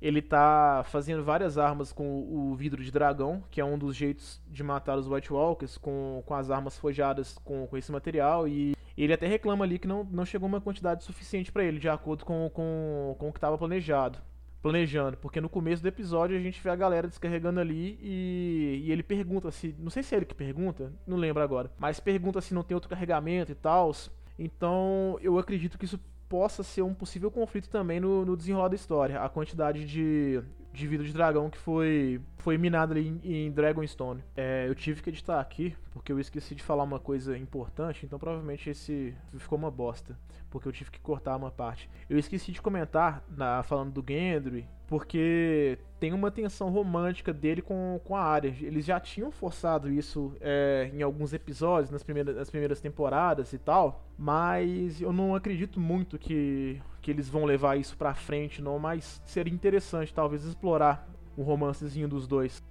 Ele 0.02 0.22
tá 0.22 0.84
fazendo 0.90 1.24
várias 1.24 1.58
armas 1.58 1.94
com 1.94 2.20
o 2.20 2.54
vidro 2.56 2.84
de 2.84 2.92
dragão, 2.92 3.42
que 3.50 3.62
é 3.62 3.66
um 3.66 3.78
dos 3.78 3.96
jeitos 3.96 4.42
de 4.48 4.62
matar 4.62 4.98
os 4.98 5.08
White 5.08 5.32
Walkers, 5.32 5.78
com, 5.78 6.22
com 6.26 6.34
as 6.34 6.52
armas 6.52 6.78
forjadas 6.78 7.38
com, 7.44 7.66
com 7.68 7.78
esse 7.78 7.92
material. 7.92 8.48
E 8.48 8.76
ele 8.98 9.14
até 9.14 9.28
reclama 9.28 9.64
ali 9.64 9.80
que 9.80 9.88
não, 9.88 10.04
não 10.04 10.26
chegou 10.26 10.48
uma 10.48 10.60
quantidade 10.60 11.04
suficiente 11.04 11.52
para 11.52 11.64
ele, 11.64 11.80
de 11.80 11.88
acordo 11.88 12.26
com, 12.26 12.50
com, 12.50 13.16
com 13.18 13.30
o 13.30 13.32
que 13.32 13.38
estava 13.38 13.58
planejado. 13.58 14.20
Planejando, 14.64 15.18
porque 15.18 15.42
no 15.42 15.50
começo 15.50 15.84
do 15.84 15.90
episódio 15.90 16.38
a 16.38 16.40
gente 16.40 16.64
vê 16.64 16.70
a 16.70 16.76
galera 16.76 17.06
descarregando 17.06 17.60
ali 17.60 18.00
e, 18.02 18.84
e 18.86 18.92
ele 18.94 19.04
pergunta 19.04 19.52
se. 19.52 19.76
Não 19.78 19.90
sei 19.90 20.02
se 20.02 20.16
é 20.16 20.18
ele 20.18 20.26
que 20.26 20.34
pergunta, 20.34 20.94
não 21.06 21.18
lembro 21.18 21.44
agora. 21.44 21.70
Mas 21.78 22.00
pergunta 22.00 22.40
se 22.40 22.54
não 22.54 22.64
tem 22.64 22.74
outro 22.74 22.90
carregamento 22.90 23.52
e 23.52 23.56
tal. 23.56 23.92
Então 24.40 25.20
eu 25.22 25.38
acredito 25.38 25.78
que 25.78 25.84
isso 25.84 26.00
possa 26.30 26.64
ser 26.64 26.82
um 26.82 26.94
possível 26.94 27.30
conflito 27.30 27.70
também 27.70 28.00
no, 28.00 28.26
no 28.26 28.38
desenrolar 28.38 28.70
da 28.70 28.76
história. 28.76 29.22
A 29.22 29.28
quantidade 29.28 29.86
de, 29.86 30.42
de 30.74 30.88
vida 30.88 31.04
de 31.04 31.14
dragão 31.14 31.50
que 31.50 31.58
foi, 31.58 32.20
foi 32.38 32.58
minada 32.58 32.94
ali 32.94 33.08
em, 33.24 33.46
em 33.46 33.52
Dragonstone. 33.52 34.24
É, 34.36 34.68
eu 34.68 34.74
tive 34.74 35.02
que 35.02 35.10
editar 35.10 35.40
aqui, 35.40 35.76
porque 35.92 36.12
eu 36.12 36.20
esqueci 36.20 36.56
de 36.56 36.64
falar 36.64 36.84
uma 36.84 37.00
coisa 37.00 37.38
importante, 37.38 38.06
então 38.06 38.18
provavelmente 38.18 38.70
esse 38.70 39.16
ficou 39.38 39.58
uma 39.58 39.70
bosta, 39.70 40.18
porque 40.50 40.68
eu 40.68 40.72
tive 40.72 40.90
que 40.90 41.00
cortar 41.00 41.36
uma 41.36 41.52
parte. 41.52 41.90
Eu 42.10 42.18
esqueci 42.18 42.52
de 42.52 42.62
comentar, 42.62 43.24
na, 43.30 43.62
falando 43.62 43.92
do 43.92 44.04
Gendry 44.06 44.68
porque 44.88 45.78
tem 46.00 46.14
uma 46.14 46.30
tensão 46.30 46.70
romântica 46.70 47.32
dele 47.32 47.62
com, 47.62 48.00
com 48.04 48.16
a 48.16 48.22
área. 48.22 48.56
Eles 48.62 48.86
já 48.86 49.00
tinham 49.00 49.32
forçado 49.32 49.92
isso 49.92 50.36
é, 50.42 50.92
em 50.94 51.02
alguns 51.02 51.34
episódios, 51.34 51.90
nas 51.90 52.04
primeiras, 52.04 52.36
nas 52.36 52.50
primeiras 52.50 52.82
temporadas 52.82 53.54
e 53.54 53.58
tal, 53.58 54.04
mas 54.18 55.02
eu 55.02 55.14
não 55.14 55.36
acredito 55.36 55.80
muito 55.80 56.18
que, 56.18 56.82
que 57.02 57.10
eles 57.10 57.30
vão 57.30 57.46
levar 57.46 57.78
isso 57.78 57.98
pra 57.98 58.14
frente, 58.14 58.62
não. 58.62 58.78
Mas 58.78 59.22
seria 59.26 59.54
interessante, 59.54 60.14
talvez, 60.14 60.44
explorar 60.44 61.08
o 61.38 61.42
romancezinho 61.42 62.08
dos 62.08 62.28
dois 62.28 62.62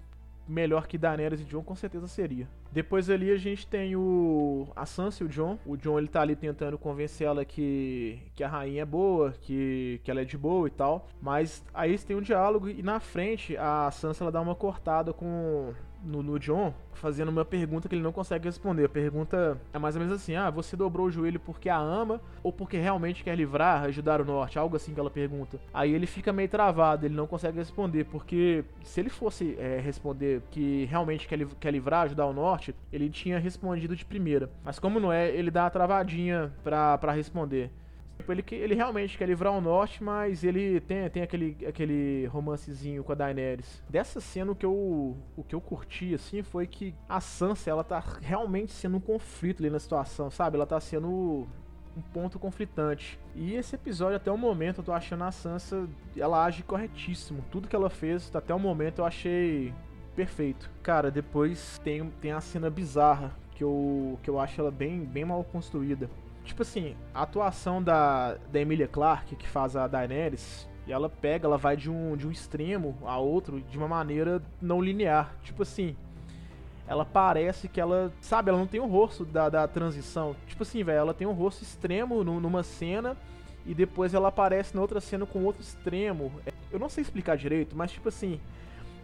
melhor 0.47 0.87
que 0.87 0.99
Daenerys 0.99 1.41
e 1.41 1.45
Jon 1.45 1.63
com 1.63 1.75
certeza 1.75 2.07
seria. 2.07 2.49
Depois 2.73 3.11
ali 3.11 3.31
a 3.31 3.37
gente 3.37 3.67
tem 3.67 3.95
o 3.95 4.69
a 4.75 4.87
Sansa 4.87 5.23
e 5.23 5.27
o 5.27 5.29
Jon. 5.29 5.59
O 5.67 5.77
Jon 5.77 5.99
ele 5.99 6.09
tá 6.09 6.23
ali 6.23 6.35
tentando 6.35 6.79
convencer 6.79 7.27
ela 7.27 7.45
que, 7.45 8.19
que 8.35 8.43
a 8.43 8.49
rainha 8.49 8.83
é 8.83 8.87
boa, 8.87 9.33
que, 9.43 10.01
que 10.03 10.11
ela 10.11 10.23
é 10.23 10.25
de 10.25 10.39
boa 10.39 10.67
e 10.67 10.71
tal. 10.71 11.09
Mas 11.21 11.63
aí 11.75 11.97
tem 11.99 12.17
um 12.17 12.23
diálogo 12.23 12.69
e 12.69 12.83
na 12.83 12.99
frente 12.99 13.57
a 13.57 13.91
Sansa 13.91 14.25
ela 14.25 14.33
dá 14.33 14.41
uma 14.41 14.55
cortada 14.55 15.13
com 15.13 15.75
no, 16.05 16.23
no 16.23 16.39
John 16.39 16.75
fazendo 16.93 17.31
uma 17.31 17.45
pergunta 17.45 17.89
que 17.89 17.95
ele 17.95 18.03
não 18.03 18.13
consegue 18.13 18.47
responder. 18.47 18.85
A 18.85 18.89
pergunta 18.89 19.61
é 19.73 19.79
mais 19.79 19.95
ou 19.97 20.01
menos 20.01 20.15
assim: 20.15 20.35
ah, 20.35 20.51
você 20.51 20.77
dobrou 20.77 21.07
o 21.07 21.11
joelho 21.11 21.41
porque 21.41 21.69
a 21.69 21.77
ama 21.77 22.21
ou 22.43 22.53
porque 22.53 22.79
realmente 22.79 23.25
quer 23.25 23.37
livrar, 23.37 23.85
ajudar 23.85 24.21
o 24.21 24.25
norte? 24.25 24.59
Algo 24.59 24.77
assim 24.77 24.93
que 24.93 25.01
ela 25.01 25.11
pergunta. 25.11 25.59
Aí 25.73 25.93
ele 25.93 26.07
fica 26.07 26.33
meio 26.33 26.49
travado, 26.49 27.07
ele 27.07 27.15
não 27.15 27.27
consegue 27.27 27.59
responder, 27.59 28.05
porque 28.05 28.65
se 28.83 29.01
ele 29.01 29.11
fosse 29.11 29.57
é, 29.59 29.81
responder 29.81 30.43
que 30.51 30.85
realmente 30.87 31.27
quer, 31.27 31.47
quer 31.61 31.71
livrar, 31.71 32.05
ajudar 32.05 32.27
o 32.27 32.33
norte, 32.33 32.62
ele 32.93 33.09
tinha 33.11 33.39
respondido 33.39 33.97
de 33.97 34.05
primeira. 34.05 34.51
Mas 34.65 34.79
como 34.79 35.01
não 35.01 35.13
é, 35.13 35.29
ele 35.31 35.51
dá 35.51 35.67
a 35.67 35.71
travadinha 35.71 36.53
pra, 36.63 36.99
pra 36.99 37.13
responder. 37.13 37.71
Tipo, 38.19 38.33
ele, 38.33 38.45
ele 38.53 38.75
realmente 38.75 39.19
quer 39.19 39.27
livrar 39.27 39.53
o 39.53 39.61
norte, 39.61 40.03
mas 40.03 40.45
ele 40.45 40.81
tem, 40.81 41.09
tem 41.11 41.23
aquele, 41.23 41.57
aquele 41.67 42.27
romancezinho 42.27 43.03
com 43.03 43.13
a 43.13 43.15
Daenerys. 43.15 43.83
Dessa 43.89 44.21
cena, 44.21 44.53
o 44.53 44.55
que, 44.55 44.65
eu, 44.65 45.17
o 45.37 45.43
que 45.43 45.55
eu 45.55 45.61
curti, 45.61 46.15
assim, 46.15 46.43
foi 46.43 46.67
que 46.67 46.95
a 47.09 47.21
Sansa, 47.21 47.71
ela 47.71 47.83
tá 47.83 48.03
realmente 48.21 48.71
sendo 48.73 48.99
um 48.99 49.01
conflito 49.01 49.61
ali 49.61 49.71
na 49.71 49.81
situação, 49.81 50.31
sabe? 50.31 50.57
Ela 50.57 50.67
tá 50.67 50.79
sendo 50.79 51.49
um 51.97 52.03
ponto 52.13 52.39
conflitante. 52.39 53.19
E 53.35 53.55
esse 53.55 53.75
episódio, 53.75 54.17
até 54.17 54.31
o 54.31 54.39
momento, 54.39 54.79
eu 54.79 54.85
tô 54.85 54.93
achando 54.93 55.25
a 55.25 55.33
Sansa, 55.33 55.89
ela 56.17 56.45
age 56.45 56.63
corretíssimo. 56.63 57.45
Tudo 57.51 57.67
que 57.67 57.77
ela 57.77 57.91
fez, 57.91 58.31
até 58.35 58.55
o 58.55 58.59
momento, 58.59 59.01
eu 59.01 59.05
achei 59.05 59.75
perfeito. 60.15 60.71
Cara, 60.83 61.11
depois 61.11 61.79
tem, 61.85 62.09
tem 62.21 62.33
a 62.33 62.41
cena 62.41 62.71
bizarra, 62.71 63.33
que 63.55 63.65
eu, 63.65 64.19
que 64.23 64.31
eu 64.31 64.39
acho 64.39 64.61
ela 64.61 64.71
bem, 64.71 65.01
bem 65.01 65.25
mal 65.25 65.45
construída 65.45 66.09
Tipo 66.45 66.63
assim, 66.63 66.97
a 67.15 67.23
atuação 67.23 67.83
da, 67.83 68.37
da 68.51 68.61
Emilia 68.61 68.89
Clarke, 68.89 69.37
que 69.37 69.49
faz 69.49 69.77
a 69.77 69.87
Daenerys, 69.87 70.69
e 70.87 70.93
ela 70.93 71.09
pega, 71.09 71.47
ela 71.47 71.57
vai 71.57 71.77
de 71.77 71.89
um, 71.89 72.17
de 72.17 72.27
um 72.27 72.31
extremo 72.31 72.97
a 73.05 73.17
outro 73.17 73.61
de 73.61 73.79
uma 73.79 73.87
maneira 73.87 74.43
não 74.61 74.83
linear. 74.83 75.35
Tipo 75.45 75.63
assim, 75.63 75.97
ela 76.87 77.05
parece 77.05 77.69
que 77.69 77.81
ela, 77.81 78.13
sabe, 78.21 78.51
ela 78.51 78.59
não 78.59 78.67
tem 78.67 78.81
o 78.81 78.85
um 78.85 78.89
rosto 78.89 79.25
da, 79.25 79.49
da 79.49 79.69
transição. 79.69 80.35
Tipo 80.49 80.65
assim, 80.65 80.83
velho, 80.83 80.99
ela 80.99 81.15
tem 81.15 81.27
um 81.27 81.33
rosto 81.33 81.63
extremo 81.63 82.25
no, 82.25 82.41
numa 82.41 82.65
cena 82.65 83.17
e 83.65 83.73
depois 83.73 84.13
ela 84.13 84.29
aparece 84.29 84.75
na 84.75 84.83
outra 84.83 85.01
cena 85.01 85.25
com 85.25 85.45
outro 85.45 85.63
extremo. 85.63 86.33
Eu 86.73 86.81
não 86.81 86.89
sei 86.89 87.03
explicar 87.03 87.37
direito, 87.37 87.77
mas 87.77 87.93
tipo 87.93 88.09
assim, 88.09 88.41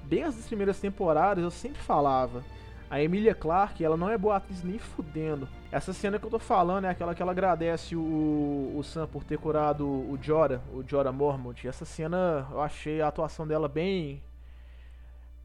desde 0.08 0.40
as 0.40 0.46
primeiras 0.46 0.80
temporadas 0.80 1.44
eu 1.44 1.50
sempre 1.50 1.80
falava 1.80 2.42
a 2.90 3.02
Emilia 3.02 3.34
Clarke, 3.34 3.84
ela 3.84 3.96
não 3.96 4.08
é 4.08 4.16
boa 4.16 4.36
atriz 4.36 4.62
nem 4.62 4.78
fudendo. 4.78 5.46
Essa 5.70 5.92
cena 5.92 6.18
que 6.18 6.24
eu 6.24 6.30
tô 6.30 6.38
falando 6.38 6.86
é 6.86 6.88
aquela 6.88 7.14
que 7.14 7.20
ela 7.20 7.32
agradece 7.32 7.94
o, 7.94 8.72
o 8.74 8.82
Sam 8.82 9.06
por 9.06 9.24
ter 9.24 9.38
curado 9.38 9.86
o 9.86 10.18
Jora, 10.20 10.62
o 10.72 10.82
Jora 10.86 11.12
Mormont. 11.12 11.68
Essa 11.68 11.84
cena 11.84 12.48
eu 12.50 12.60
achei 12.60 13.02
a 13.02 13.08
atuação 13.08 13.46
dela 13.46 13.68
bem 13.68 14.22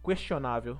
questionável. 0.04 0.80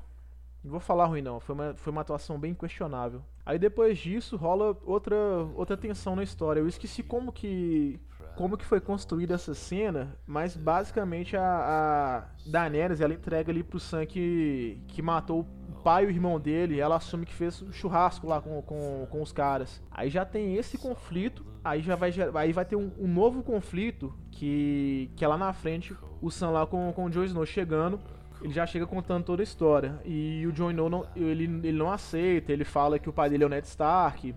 Não 0.64 0.72
vou 0.72 0.80
falar 0.80 1.06
ruim 1.08 1.22
não, 1.22 1.42
foi 1.42 1.54
uma, 1.54 1.74
foi 1.76 1.92
uma 1.92 2.02
atuação 2.02 2.40
bem 2.40 2.54
questionável. 2.54 3.22
Aí 3.46 3.60
depois 3.60 3.98
disso 3.98 4.38
rola 4.38 4.78
outra 4.86 5.18
outra 5.56 5.76
tensão 5.76 6.16
na 6.16 6.24
história. 6.24 6.62
Eu 6.62 6.68
esqueci 6.68 7.04
como 7.04 7.34
que 7.34 8.00
como 8.36 8.58
que 8.58 8.66
foi 8.66 8.80
construída 8.80 9.36
essa 9.36 9.54
cena, 9.54 10.16
mas 10.26 10.56
basicamente 10.56 11.38
a, 11.38 11.44
a 11.44 12.50
Daenerys 12.50 13.02
ela 13.02 13.14
entrega 13.14 13.52
ali 13.52 13.64
pro 13.64 13.80
Sam 13.80 14.06
que, 14.06 14.82
que 14.88 15.02
matou 15.02 15.48
pai 15.84 16.06
e 16.06 16.08
o 16.08 16.10
irmão 16.10 16.40
dele, 16.40 16.80
ela 16.80 16.96
assume 16.96 17.26
que 17.26 17.34
fez 17.34 17.64
churrasco 17.72 18.26
lá 18.26 18.42
com, 18.42 18.62
com, 18.62 19.06
com 19.10 19.22
os 19.22 19.32
caras. 19.32 19.82
Aí 19.92 20.10
já 20.10 20.24
tem 20.24 20.56
esse 20.56 20.78
conflito, 20.78 21.46
aí 21.64 21.82
já 21.82 21.96
vai, 21.96 22.12
aí 22.36 22.54
vai 22.54 22.66
ter 22.66 22.78
um, 22.78 22.90
um 22.98 23.08
novo 23.08 23.44
conflito 23.44 24.14
que, 24.32 25.12
que 25.16 25.26
é 25.26 25.28
lá 25.28 25.38
na 25.38 25.52
frente, 25.52 25.96
o 26.22 26.32
Sam 26.32 26.52
lá 26.52 26.66
com, 26.66 26.92
com 26.94 27.06
o 27.06 27.10
Jon 27.10 27.26
Snow 27.26 27.46
chegando, 27.46 28.00
ele 28.42 28.54
já 28.54 28.66
chega 28.66 28.88
contando 28.88 29.26
toda 29.26 29.42
a 29.42 29.44
história. 29.44 30.00
E 30.06 30.48
o 30.48 30.52
Jon 30.52 30.72
Snow 30.72 30.90
não, 30.90 31.06
ele, 31.16 31.44
ele 31.44 31.78
não 31.78 31.92
aceita, 31.92 32.52
ele 32.52 32.64
fala 32.64 32.98
que 32.98 33.10
o 33.10 33.14
pai 33.14 33.30
dele 33.30 33.44
é 33.44 33.46
o 33.46 33.50
Ned 33.50 33.68
Stark. 33.68 34.34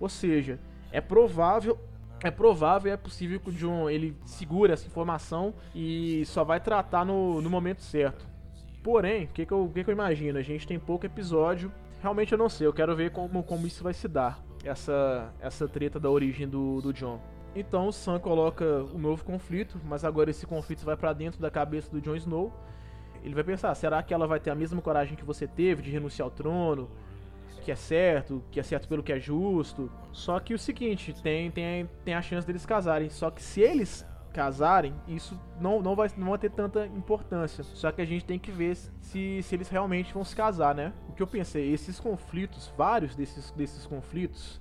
Ou 0.00 0.08
seja, 0.08 0.58
é 0.90 1.00
provável 1.00 1.78
é 2.22 2.30
provável 2.30 2.90
e 2.90 2.94
é 2.94 2.96
possível 2.96 3.38
que 3.38 3.50
o 3.50 3.52
John 3.52 3.88
ele 3.88 4.16
segure 4.24 4.72
essa 4.72 4.86
informação 4.86 5.54
e 5.74 6.24
só 6.26 6.44
vai 6.44 6.60
tratar 6.60 7.04
no, 7.04 7.40
no 7.40 7.48
momento 7.48 7.82
certo. 7.82 8.26
Porém, 8.82 9.24
o 9.24 9.28
que, 9.28 9.46
que, 9.46 9.52
eu, 9.52 9.70
que, 9.72 9.84
que 9.84 9.90
eu 9.90 9.94
imagino? 9.94 10.38
A 10.38 10.42
gente 10.42 10.66
tem 10.66 10.78
pouco 10.78 11.06
episódio. 11.06 11.72
Realmente 12.00 12.32
eu 12.32 12.38
não 12.38 12.48
sei, 12.48 12.66
eu 12.66 12.72
quero 12.72 12.94
ver 12.94 13.10
como, 13.10 13.42
como 13.42 13.66
isso 13.66 13.82
vai 13.82 13.92
se 13.92 14.08
dar. 14.08 14.38
Essa, 14.64 15.32
essa 15.40 15.68
treta 15.68 16.00
da 16.00 16.10
origem 16.10 16.48
do, 16.48 16.80
do 16.80 16.92
John. 16.92 17.20
Então 17.54 17.88
o 17.88 17.92
Sam 17.92 18.18
coloca 18.18 18.64
um 18.94 18.98
novo 18.98 19.24
conflito, 19.24 19.80
mas 19.84 20.04
agora 20.04 20.30
esse 20.30 20.46
conflito 20.46 20.84
vai 20.84 20.96
para 20.96 21.12
dentro 21.12 21.40
da 21.40 21.50
cabeça 21.50 21.90
do 21.90 22.00
Jon 22.00 22.16
Snow. 22.16 22.52
Ele 23.22 23.34
vai 23.34 23.44
pensar: 23.44 23.74
será 23.74 24.02
que 24.02 24.12
ela 24.12 24.26
vai 24.26 24.38
ter 24.38 24.50
a 24.50 24.54
mesma 24.54 24.80
coragem 24.80 25.16
que 25.16 25.24
você 25.24 25.46
teve 25.46 25.82
de 25.82 25.90
renunciar 25.90 26.26
ao 26.26 26.30
trono? 26.30 26.88
Que 27.62 27.72
é 27.72 27.76
certo, 27.76 28.42
que 28.50 28.58
é 28.58 28.62
certo 28.62 28.88
pelo 28.88 29.02
que 29.02 29.12
é 29.12 29.20
justo. 29.20 29.90
Só 30.12 30.38
que 30.40 30.54
o 30.54 30.58
seguinte: 30.58 31.14
tem, 31.22 31.50
tem, 31.50 31.88
tem 32.04 32.14
a 32.14 32.22
chance 32.22 32.46
deles 32.46 32.64
casarem. 32.64 33.10
Só 33.10 33.30
que 33.30 33.42
se 33.42 33.60
eles 33.60 34.06
casarem, 34.32 34.94
isso 35.08 35.38
não, 35.60 35.82
não, 35.82 35.96
vai, 35.96 36.10
não 36.16 36.28
vai 36.28 36.38
ter 36.38 36.50
tanta 36.50 36.86
importância. 36.86 37.64
Só 37.64 37.90
que 37.90 38.00
a 38.00 38.04
gente 38.04 38.24
tem 38.24 38.38
que 38.38 38.52
ver 38.52 38.76
se, 39.00 39.42
se 39.42 39.54
eles 39.54 39.68
realmente 39.68 40.14
vão 40.14 40.24
se 40.24 40.36
casar, 40.36 40.74
né? 40.74 40.92
O 41.08 41.12
que 41.12 41.22
eu 41.22 41.26
pensei, 41.26 41.72
esses 41.72 41.98
conflitos, 41.98 42.72
vários 42.76 43.14
desses, 43.16 43.50
desses 43.52 43.84
conflitos, 43.86 44.60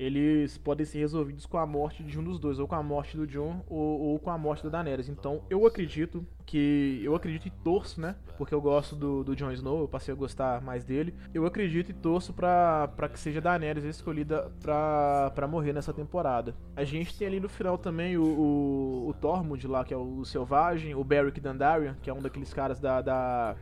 eles 0.00 0.56
podem 0.56 0.86
ser 0.86 1.00
resolvidos 1.00 1.44
com 1.44 1.58
a 1.58 1.66
morte 1.66 2.02
de 2.02 2.18
um 2.18 2.24
dos 2.24 2.38
dois, 2.38 2.58
ou 2.58 2.66
com 2.66 2.74
a 2.74 2.82
morte 2.82 3.18
do 3.18 3.26
John, 3.26 3.62
ou, 3.68 4.00
ou 4.00 4.18
com 4.18 4.30
a 4.30 4.38
morte 4.38 4.64
da 4.64 4.70
Daenerys. 4.70 5.10
Então 5.10 5.42
eu 5.50 5.66
acredito 5.66 6.26
que. 6.46 7.00
Eu 7.04 7.14
acredito 7.14 7.46
e 7.46 7.50
torço, 7.50 8.00
né? 8.00 8.16
Porque 8.38 8.54
eu 8.54 8.62
gosto 8.62 8.96
do, 8.96 9.22
do 9.22 9.36
Jon 9.36 9.52
Snow, 9.52 9.80
eu 9.80 9.88
passei 9.88 10.14
a 10.14 10.16
gostar 10.16 10.62
mais 10.62 10.84
dele. 10.84 11.14
Eu 11.34 11.44
acredito 11.44 11.90
e 11.90 11.92
torço 11.92 12.32
pra 12.32 12.88
que 13.12 13.20
seja 13.20 13.42
Daenerys 13.42 13.84
escolhida 13.84 14.50
pra 14.60 15.46
morrer 15.46 15.74
nessa 15.74 15.92
temporada. 15.92 16.56
A 16.74 16.82
gente 16.84 17.16
tem 17.16 17.28
ali 17.28 17.38
no 17.38 17.48
final 17.48 17.76
também 17.76 18.16
o, 18.16 18.24
o, 18.24 19.08
o 19.10 19.14
Tormund 19.14 19.66
lá, 19.68 19.84
que 19.84 19.92
é 19.92 19.96
o 19.96 20.24
Selvagem, 20.24 20.94
o 20.94 21.04
Beric 21.04 21.40
Dandarian, 21.40 21.94
que 22.00 22.08
é 22.08 22.14
um 22.14 22.22
daqueles 22.22 22.54
caras 22.54 22.80
da, 22.80 23.02
da 23.02 23.56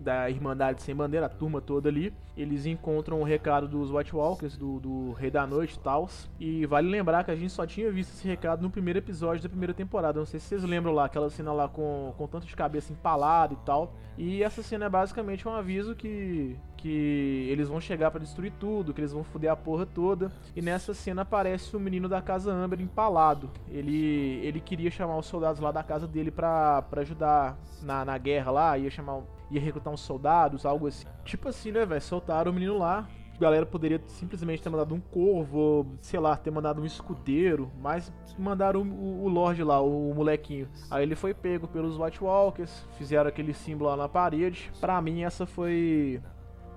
da 0.00 0.28
Irmandade 0.28 0.82
Sem 0.82 0.94
Bandeira, 0.94 1.26
a 1.26 1.28
turma 1.28 1.60
toda 1.60 1.88
ali. 1.88 2.12
Eles 2.36 2.66
encontram 2.66 3.20
o 3.20 3.24
recado 3.24 3.68
dos 3.68 3.90
White 3.90 4.14
Walkers, 4.14 4.56
do, 4.56 4.80
do 4.80 5.12
Rei 5.12 5.30
da 5.30 5.46
Noite 5.46 5.76
e 5.76 5.78
tal. 5.78 6.08
E 6.38 6.66
vale 6.66 6.88
lembrar 6.88 7.24
que 7.24 7.30
a 7.30 7.36
gente 7.36 7.52
só 7.52 7.66
tinha 7.66 7.90
visto 7.90 8.12
esse 8.12 8.26
recado 8.26 8.62
no 8.62 8.70
primeiro 8.70 8.98
episódio 8.98 9.42
da 9.42 9.48
primeira 9.48 9.72
temporada. 9.72 10.18
Não 10.18 10.26
sei 10.26 10.40
se 10.40 10.46
vocês 10.46 10.64
lembram 10.64 10.92
lá, 10.92 11.04
aquela 11.04 11.30
cena 11.30 11.52
lá 11.52 11.68
com, 11.68 12.12
com 12.16 12.26
tanto 12.26 12.46
de 12.46 12.56
cabeça 12.56 12.92
empalada 12.92 13.54
e 13.54 13.58
tal. 13.64 13.94
E 14.18 14.42
essa 14.42 14.62
cena 14.62 14.86
é 14.86 14.88
basicamente 14.88 15.46
um 15.46 15.52
aviso 15.52 15.94
que 15.94 16.56
que 16.84 17.48
eles 17.48 17.66
vão 17.66 17.80
chegar 17.80 18.10
para 18.10 18.20
destruir 18.20 18.52
tudo, 18.60 18.92
que 18.92 19.00
eles 19.00 19.10
vão 19.10 19.24
foder 19.24 19.50
a 19.50 19.56
porra 19.56 19.86
toda. 19.86 20.30
E 20.54 20.60
nessa 20.60 20.92
cena 20.92 21.22
aparece 21.22 21.74
o 21.74 21.80
menino 21.80 22.10
da 22.10 22.20
casa 22.20 22.52
Amber 22.52 22.78
empalado. 22.78 23.50
Ele 23.70 24.38
ele 24.44 24.60
queria 24.60 24.90
chamar 24.90 25.16
os 25.16 25.24
soldados 25.24 25.62
lá 25.62 25.72
da 25.72 25.82
casa 25.82 26.06
dele 26.06 26.30
para 26.30 26.84
ajudar 26.98 27.56
na, 27.80 28.04
na 28.04 28.18
guerra 28.18 28.50
lá, 28.50 28.76
ia 28.76 28.90
chamar 28.90 29.22
ia 29.50 29.60
recrutar 29.62 29.94
uns 29.94 30.00
soldados, 30.00 30.66
algo 30.66 30.86
assim. 30.86 31.06
Tipo 31.24 31.48
assim, 31.48 31.72
né, 31.72 31.86
velho? 31.86 32.02
Soltaram 32.02 32.50
o 32.50 32.54
menino 32.54 32.76
lá. 32.76 33.08
A 33.34 33.40
galera 33.40 33.64
poderia 33.64 34.00
simplesmente 34.06 34.62
ter 34.62 34.68
mandado 34.68 34.94
um 34.94 35.00
corvo, 35.00 35.86
sei 36.02 36.20
lá, 36.20 36.36
ter 36.36 36.50
mandado 36.50 36.82
um 36.82 36.84
escudeiro, 36.84 37.72
mas 37.80 38.12
mandaram 38.38 38.82
o, 38.82 39.24
o 39.24 39.28
Lorde 39.28 39.64
lá, 39.64 39.80
o, 39.80 40.10
o, 40.10 40.14
molequinho. 40.14 40.68
Aí 40.90 41.02
ele 41.02 41.16
foi 41.16 41.34
pego 41.34 41.66
pelos 41.66 41.98
White 41.98 42.22
Walkers, 42.22 42.86
fizeram 42.96 43.28
aquele 43.28 43.52
símbolo 43.54 43.90
lá 43.90 43.96
na 43.96 44.08
parede. 44.08 44.70
Pra 44.80 45.00
mim, 45.00 45.24
essa 45.24 45.46
foi 45.46 46.22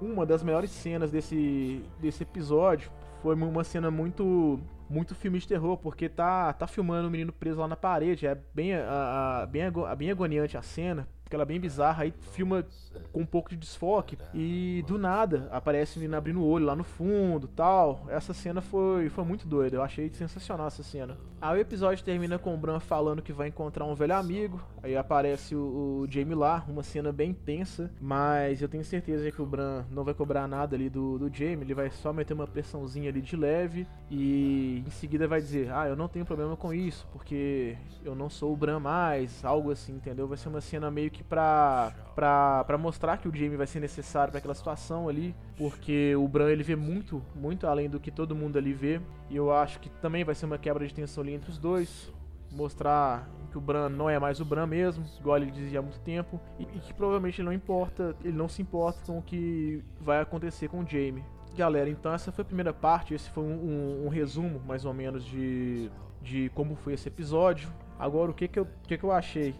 uma 0.01 0.25
das 0.25 0.43
melhores 0.43 0.71
cenas 0.71 1.11
desse, 1.11 1.83
desse 1.99 2.23
episódio. 2.23 2.91
Foi 3.21 3.35
uma 3.35 3.63
cena 3.63 3.89
muito 3.89 4.59
muito 4.89 5.13
filme 5.13 5.37
de 5.37 5.47
terror, 5.47 5.77
porque 5.77 6.07
tá, 6.07 6.53
tá 6.53 6.65
filmando 6.65 7.09
o 7.09 7.11
menino 7.11 7.33
preso 7.33 7.59
lá 7.59 7.67
na 7.67 7.75
parede. 7.75 8.25
É 8.25 8.37
bem, 8.53 8.73
a, 8.73 9.41
a 9.41 9.45
bem, 9.45 9.63
bem 9.97 10.11
agoniante 10.11 10.57
a 10.57 10.61
cena, 10.61 11.07
aquela 11.27 11.45
bem 11.45 11.59
bizarra, 11.59 12.03
aí 12.03 12.13
filma 12.31 12.65
com 13.11 13.21
um 13.21 13.25
pouco 13.25 13.49
de 13.49 13.57
desfoque 13.57 14.17
e 14.33 14.83
do 14.87 14.97
nada 14.97 15.47
aparece 15.51 15.99
menina 15.99 16.17
abrindo 16.17 16.41
o 16.41 16.47
olho 16.47 16.65
lá 16.65 16.75
no 16.75 16.83
fundo 16.83 17.47
tal. 17.47 18.05
Essa 18.09 18.33
cena 18.33 18.61
foi, 18.61 19.09
foi 19.09 19.23
muito 19.23 19.47
doida, 19.47 19.75
eu 19.75 19.83
achei 19.83 20.09
sensacional 20.09 20.67
essa 20.67 20.83
cena. 20.83 21.17
Aí 21.39 21.57
o 21.57 21.61
episódio 21.61 22.03
termina 22.03 22.39
com 22.39 22.53
o 22.53 22.57
Bran 22.57 22.79
falando 22.79 23.21
que 23.21 23.31
vai 23.31 23.49
encontrar 23.49 23.85
um 23.85 23.93
velho 23.93 24.15
amigo, 24.15 24.59
aí 24.81 24.97
aparece 24.97 25.55
o, 25.55 26.01
o 26.01 26.07
Jamie 26.09 26.33
lá, 26.33 26.65
uma 26.67 26.81
cena 26.81 27.11
bem 27.11 27.31
tensa, 27.33 27.91
mas 28.01 28.61
eu 28.61 28.67
tenho 28.67 28.83
certeza 28.83 29.31
que 29.31 29.41
o 29.41 29.45
Bran 29.45 29.85
não 29.91 30.03
vai 30.03 30.15
cobrar 30.15 30.47
nada 30.47 30.75
ali 30.75 30.89
do, 30.89 31.19
do 31.19 31.31
Jamie, 31.31 31.61
ele 31.61 31.75
vai 31.75 31.91
só 31.91 32.11
meter 32.11 32.33
uma 32.33 32.47
pressãozinha 32.47 33.09
ali 33.09 33.21
de 33.21 33.35
leve 33.35 33.87
e 34.09 34.83
em 34.87 34.89
seguida 34.89 35.27
vai 35.27 35.39
dizer: 35.39 35.71
Ah, 35.71 35.87
eu 35.87 35.95
não 35.95 36.07
tenho 36.07 36.25
problema 36.25 36.55
com 36.55 36.73
isso, 36.73 37.07
porque 37.11 37.77
eu 38.03 38.15
não 38.15 38.29
sou 38.29 38.53
o 38.53 38.57
Bran 38.57 38.79
mais, 38.79 39.45
algo 39.45 39.69
assim, 39.69 39.93
entendeu? 39.93 40.27
Vai 40.27 40.37
ser 40.37 40.49
uma 40.49 40.61
cena 40.61 40.89
meio 40.89 41.11
que 41.11 41.16
pra, 41.23 41.93
pra, 42.15 42.63
pra 42.63 42.77
mostrar 42.77 43.17
que 43.17 43.27
o 43.27 43.35
Jamie 43.35 43.57
vai 43.57 43.67
ser 43.67 43.79
necessário 43.79 44.31
para 44.31 44.39
aquela 44.39 44.55
situação 44.55 45.07
ali, 45.07 45.35
porque 45.57 46.15
o 46.15 46.27
Bran 46.27 46.49
ele 46.49 46.63
vê 46.63 46.75
muito, 46.75 47.21
muito 47.35 47.67
além 47.67 47.89
do 47.89 47.99
que 47.99 48.11
todo 48.11 48.35
mundo 48.35 48.57
ali 48.57 48.73
vê, 48.73 49.01
e 49.29 49.35
eu 49.35 49.51
acho 49.51 49.79
que 49.79 49.89
também 49.89 50.23
vai 50.23 50.35
ser 50.35 50.45
uma 50.45 50.57
quebra 50.57 50.85
de 50.87 50.93
tensão 50.93 51.23
ali 51.23 51.33
entre 51.33 51.49
os 51.49 51.57
dois, 51.57 52.13
mostrar 52.51 53.29
que 53.51 53.57
o 53.57 53.61
Bran 53.61 53.89
não 53.89 54.09
é 54.09 54.19
mais 54.19 54.39
o 54.39 54.45
Bran 54.45 54.67
mesmo, 54.67 55.05
igual 55.19 55.37
ele 55.37 55.51
dizia 55.51 55.79
há 55.79 55.81
muito 55.81 55.99
tempo, 55.99 56.39
e, 56.59 56.63
e 56.63 56.79
que 56.79 56.93
provavelmente 56.93 57.41
ele 57.41 57.45
não 57.45 57.53
importa, 57.53 58.15
ele 58.23 58.37
não 58.37 58.47
se 58.47 58.61
importa 58.61 58.99
com 59.05 59.19
o 59.19 59.21
que 59.21 59.83
vai 59.99 60.19
acontecer 60.21 60.67
com 60.67 60.81
o 60.81 60.87
Jamie. 60.87 61.23
Galera, 61.55 61.89
então 61.89 62.13
essa 62.13 62.31
foi 62.31 62.43
a 62.43 62.45
primeira 62.45 62.73
parte, 62.73 63.13
esse 63.13 63.29
foi 63.31 63.43
um, 63.43 63.47
um, 63.47 64.05
um 64.05 64.09
resumo 64.09 64.61
mais 64.67 64.85
ou 64.85 64.93
menos 64.93 65.25
de, 65.25 65.89
de 66.21 66.49
como 66.53 66.75
foi 66.75 66.93
esse 66.93 67.07
episódio. 67.07 67.67
Agora, 67.97 68.29
o 68.29 68.33
que 68.33 68.47
que 68.47 68.59
eu, 68.59 68.67
que 68.83 68.95
que 68.95 69.03
eu 69.03 69.11
achei 69.11 69.55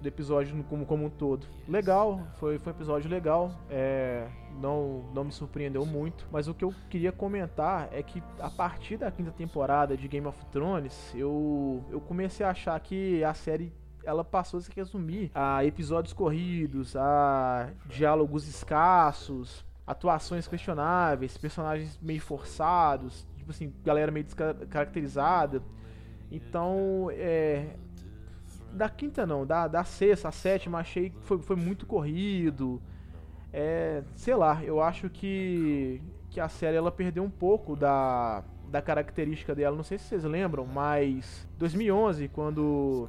do 0.00 0.08
episódio 0.08 0.64
como, 0.64 0.86
como 0.86 1.06
um 1.06 1.10
todo? 1.10 1.46
Legal, 1.68 2.20
foi, 2.34 2.58
foi 2.58 2.72
um 2.72 2.76
episódio 2.76 3.10
legal, 3.10 3.52
é, 3.70 4.28
não, 4.60 5.04
não 5.14 5.24
me 5.24 5.32
surpreendeu 5.32 5.84
muito, 5.84 6.26
mas 6.30 6.48
o 6.48 6.54
que 6.54 6.64
eu 6.64 6.74
queria 6.88 7.12
comentar 7.12 7.88
é 7.92 8.02
que 8.02 8.22
a 8.38 8.50
partir 8.50 8.96
da 8.96 9.10
quinta 9.10 9.30
temporada 9.30 9.96
de 9.96 10.06
Game 10.08 10.26
of 10.26 10.44
Thrones, 10.46 11.12
eu, 11.14 11.84
eu 11.90 12.00
comecei 12.00 12.44
a 12.44 12.50
achar 12.50 12.78
que 12.80 13.22
a 13.24 13.34
série 13.34 13.72
ela 14.04 14.24
passou 14.24 14.58
a 14.58 14.60
se 14.62 14.70
resumir 14.74 15.30
a 15.34 15.64
episódios 15.64 16.14
corridos, 16.14 16.96
a 16.96 17.70
diálogos 17.86 18.48
escassos, 18.48 19.64
atuações 19.86 20.46
questionáveis, 20.48 21.36
personagens 21.36 21.98
meio 22.00 22.20
forçados, 22.20 23.26
tipo 23.36 23.50
assim, 23.50 23.72
galera 23.84 24.10
meio 24.12 24.24
descaracterizada. 24.24 25.62
Então, 26.30 27.08
é. 27.12 27.76
Da 28.72 28.88
quinta 28.88 29.26
não, 29.26 29.46
da, 29.46 29.66
da 29.66 29.84
sexta, 29.84 30.28
a 30.28 30.32
sétima, 30.32 30.78
achei 30.78 31.10
que 31.10 31.20
foi, 31.22 31.38
foi 31.38 31.56
muito 31.56 31.86
corrido. 31.86 32.80
É, 33.52 34.02
sei 34.14 34.34
lá, 34.34 34.62
eu 34.62 34.80
acho 34.80 35.08
que, 35.08 36.02
que 36.30 36.38
a 36.38 36.48
série 36.48 36.76
ela 36.76 36.92
perdeu 36.92 37.22
um 37.24 37.30
pouco 37.30 37.74
da, 37.74 38.44
da 38.70 38.82
característica 38.82 39.54
dela. 39.54 39.76
Não 39.76 39.82
sei 39.82 39.98
se 39.98 40.04
vocês 40.04 40.24
lembram, 40.24 40.66
mas 40.66 41.48
2011, 41.58 42.28
quando 42.28 43.08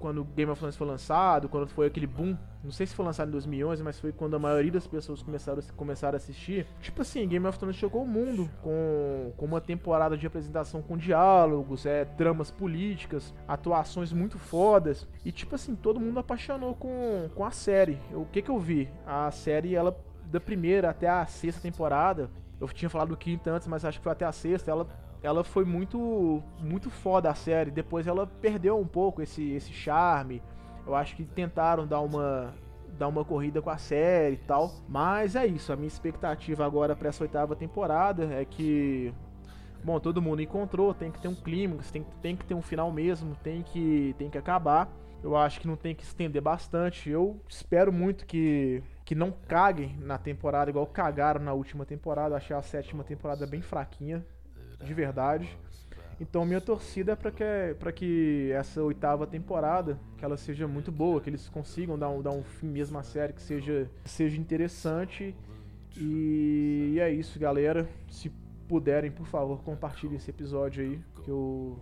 quando 0.00 0.24
Game 0.24 0.50
of 0.50 0.58
Thrones 0.58 0.76
foi 0.76 0.86
lançado, 0.86 1.48
quando 1.48 1.68
foi 1.68 1.86
aquele 1.86 2.06
boom, 2.06 2.36
não 2.64 2.72
sei 2.72 2.86
se 2.86 2.94
foi 2.94 3.04
lançado 3.04 3.28
em 3.28 3.32
2011, 3.32 3.82
mas 3.82 4.00
foi 4.00 4.10
quando 4.12 4.34
a 4.34 4.38
maioria 4.38 4.72
das 4.72 4.86
pessoas 4.86 5.22
começaram, 5.22 5.62
começaram 5.76 6.14
a 6.14 6.16
assistir. 6.16 6.66
Tipo 6.80 7.02
assim, 7.02 7.28
Game 7.28 7.46
of 7.46 7.58
Thrones 7.58 7.76
chegou 7.76 8.00
ao 8.00 8.06
mundo 8.06 8.50
com, 8.62 9.32
com 9.36 9.44
uma 9.44 9.60
temporada 9.60 10.16
de 10.16 10.26
apresentação 10.26 10.80
com 10.80 10.96
diálogos, 10.96 11.84
é, 11.84 12.04
tramas 12.04 12.50
políticas, 12.50 13.34
atuações 13.46 14.12
muito 14.12 14.38
fodas. 14.38 15.06
E 15.24 15.30
tipo 15.30 15.54
assim, 15.54 15.76
todo 15.76 16.00
mundo 16.00 16.18
apaixonou 16.18 16.74
com, 16.74 17.28
com 17.34 17.44
a 17.44 17.50
série. 17.50 17.98
O 18.12 18.24
que 18.24 18.40
que 18.40 18.50
eu 18.50 18.58
vi? 18.58 18.88
A 19.06 19.30
série, 19.30 19.76
ela, 19.76 19.96
da 20.24 20.40
primeira 20.40 20.90
até 20.90 21.08
a 21.08 21.26
sexta 21.26 21.60
temporada, 21.60 22.30
eu 22.58 22.68
tinha 22.68 22.88
falado 22.88 23.08
do 23.08 23.16
quinta 23.16 23.50
antes, 23.50 23.68
mas 23.68 23.84
acho 23.84 23.98
que 23.98 24.04
foi 24.04 24.12
até 24.12 24.24
a 24.24 24.32
sexta, 24.32 24.70
ela 24.70 24.86
ela 25.22 25.44
foi 25.44 25.64
muito 25.64 26.42
muito 26.58 26.90
foda 26.90 27.30
a 27.30 27.34
série. 27.34 27.70
Depois 27.70 28.06
ela 28.06 28.26
perdeu 28.26 28.78
um 28.78 28.86
pouco 28.86 29.22
esse, 29.22 29.52
esse 29.52 29.72
charme. 29.72 30.42
Eu 30.86 30.94
acho 30.94 31.14
que 31.14 31.24
tentaram 31.24 31.86
dar 31.86 32.00
uma 32.00 32.54
dar 32.98 33.08
uma 33.08 33.24
corrida 33.24 33.62
com 33.62 33.70
a 33.70 33.78
série 33.78 34.34
e 34.34 34.38
tal. 34.38 34.72
Mas 34.88 35.36
é 35.36 35.46
isso. 35.46 35.72
A 35.72 35.76
minha 35.76 35.88
expectativa 35.88 36.64
agora 36.64 36.96
para 36.96 37.08
essa 37.08 37.22
oitava 37.22 37.54
temporada 37.54 38.24
é 38.32 38.44
que 38.44 39.12
bom, 39.84 39.98
todo 40.00 40.22
mundo 40.22 40.42
encontrou, 40.42 40.92
tem 40.94 41.10
que 41.10 41.20
ter 41.20 41.28
um 41.28 41.34
clímax, 41.34 41.90
tem, 41.90 42.04
tem 42.20 42.36
que 42.36 42.44
ter 42.44 42.54
um 42.54 42.62
final 42.62 42.92
mesmo, 42.92 43.34
tem 43.42 43.62
que 43.62 44.14
tem 44.18 44.30
que 44.30 44.38
acabar. 44.38 44.90
Eu 45.22 45.36
acho 45.36 45.60
que 45.60 45.66
não 45.66 45.76
tem 45.76 45.94
que 45.94 46.02
estender 46.02 46.40
bastante. 46.40 47.10
Eu 47.10 47.38
espero 47.48 47.92
muito 47.92 48.24
que 48.24 48.82
que 49.04 49.14
não 49.14 49.32
caguem 49.48 49.96
na 49.98 50.16
temporada 50.16 50.70
igual 50.70 50.86
cagaram 50.86 51.42
na 51.42 51.52
última 51.52 51.84
temporada. 51.84 52.32
Eu 52.32 52.36
achei 52.38 52.56
a 52.56 52.62
sétima 52.62 53.04
temporada 53.04 53.46
bem 53.46 53.60
fraquinha 53.60 54.24
de 54.82 54.94
verdade. 54.94 55.48
Então 56.20 56.44
minha 56.44 56.60
torcida 56.60 57.12
é 57.12 57.16
para 57.16 57.30
que, 57.30 57.44
pra 57.78 57.90
que 57.90 58.50
essa 58.52 58.82
oitava 58.82 59.26
temporada 59.26 59.98
que 60.18 60.24
ela 60.24 60.36
seja 60.36 60.68
muito 60.68 60.92
boa, 60.92 61.20
que 61.20 61.30
eles 61.30 61.48
consigam 61.48 61.98
dar 61.98 62.10
um, 62.10 62.20
dar 62.20 62.30
um 62.30 62.42
fim 62.42 62.66
mesmo 62.66 62.98
à 62.98 63.02
série, 63.02 63.32
que 63.32 63.40
seja, 63.40 63.90
seja 64.04 64.38
interessante. 64.38 65.34
E 65.96 66.98
é 67.00 67.10
isso, 67.10 67.38
galera. 67.38 67.88
Se 68.10 68.30
puderem, 68.68 69.10
por 69.10 69.26
favor, 69.26 69.62
compartilhem 69.62 70.16
esse 70.16 70.30
episódio 70.30 70.84
aí, 70.84 71.00
que 71.24 71.30
eu, 71.30 71.78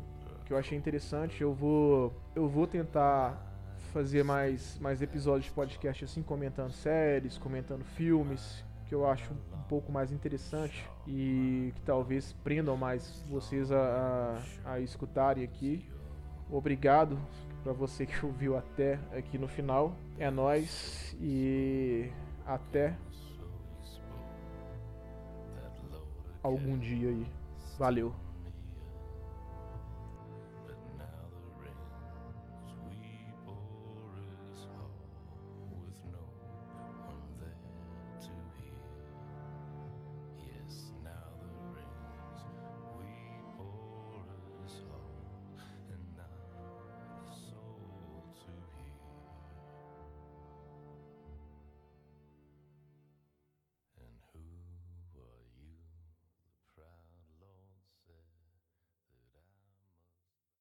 que 0.46 0.52
eu 0.52 0.56
achei 0.56 0.78
interessante. 0.78 1.42
Eu 1.42 1.52
vou, 1.52 2.14
eu 2.36 2.48
vou 2.48 2.66
tentar 2.66 3.44
fazer 3.92 4.22
mais, 4.22 4.78
mais 4.80 5.02
episódios 5.02 5.46
de 5.46 5.50
podcast 5.50 6.04
assim, 6.04 6.22
comentando 6.22 6.72
séries, 6.72 7.36
comentando 7.36 7.84
filmes, 7.84 8.64
que 8.88 8.94
eu 8.94 9.06
acho 9.06 9.32
um 9.32 9.62
pouco 9.68 9.92
mais 9.92 10.10
interessante 10.10 10.88
e 11.06 11.72
que 11.74 11.82
talvez 11.82 12.32
prendam 12.42 12.76
mais 12.76 13.22
vocês 13.28 13.70
a, 13.70 14.40
a, 14.64 14.72
a 14.72 14.80
escutarem 14.80 15.44
aqui. 15.44 15.86
Obrigado 16.50 17.18
para 17.62 17.72
você 17.72 18.06
que 18.06 18.24
ouviu 18.24 18.56
até 18.56 18.98
aqui 19.12 19.36
no 19.36 19.46
final. 19.46 19.94
É 20.18 20.30
nós 20.30 21.14
e 21.20 22.10
até 22.46 22.96
algum 26.42 26.78
dia 26.78 27.10
aí. 27.10 27.26
Valeu. 27.78 28.27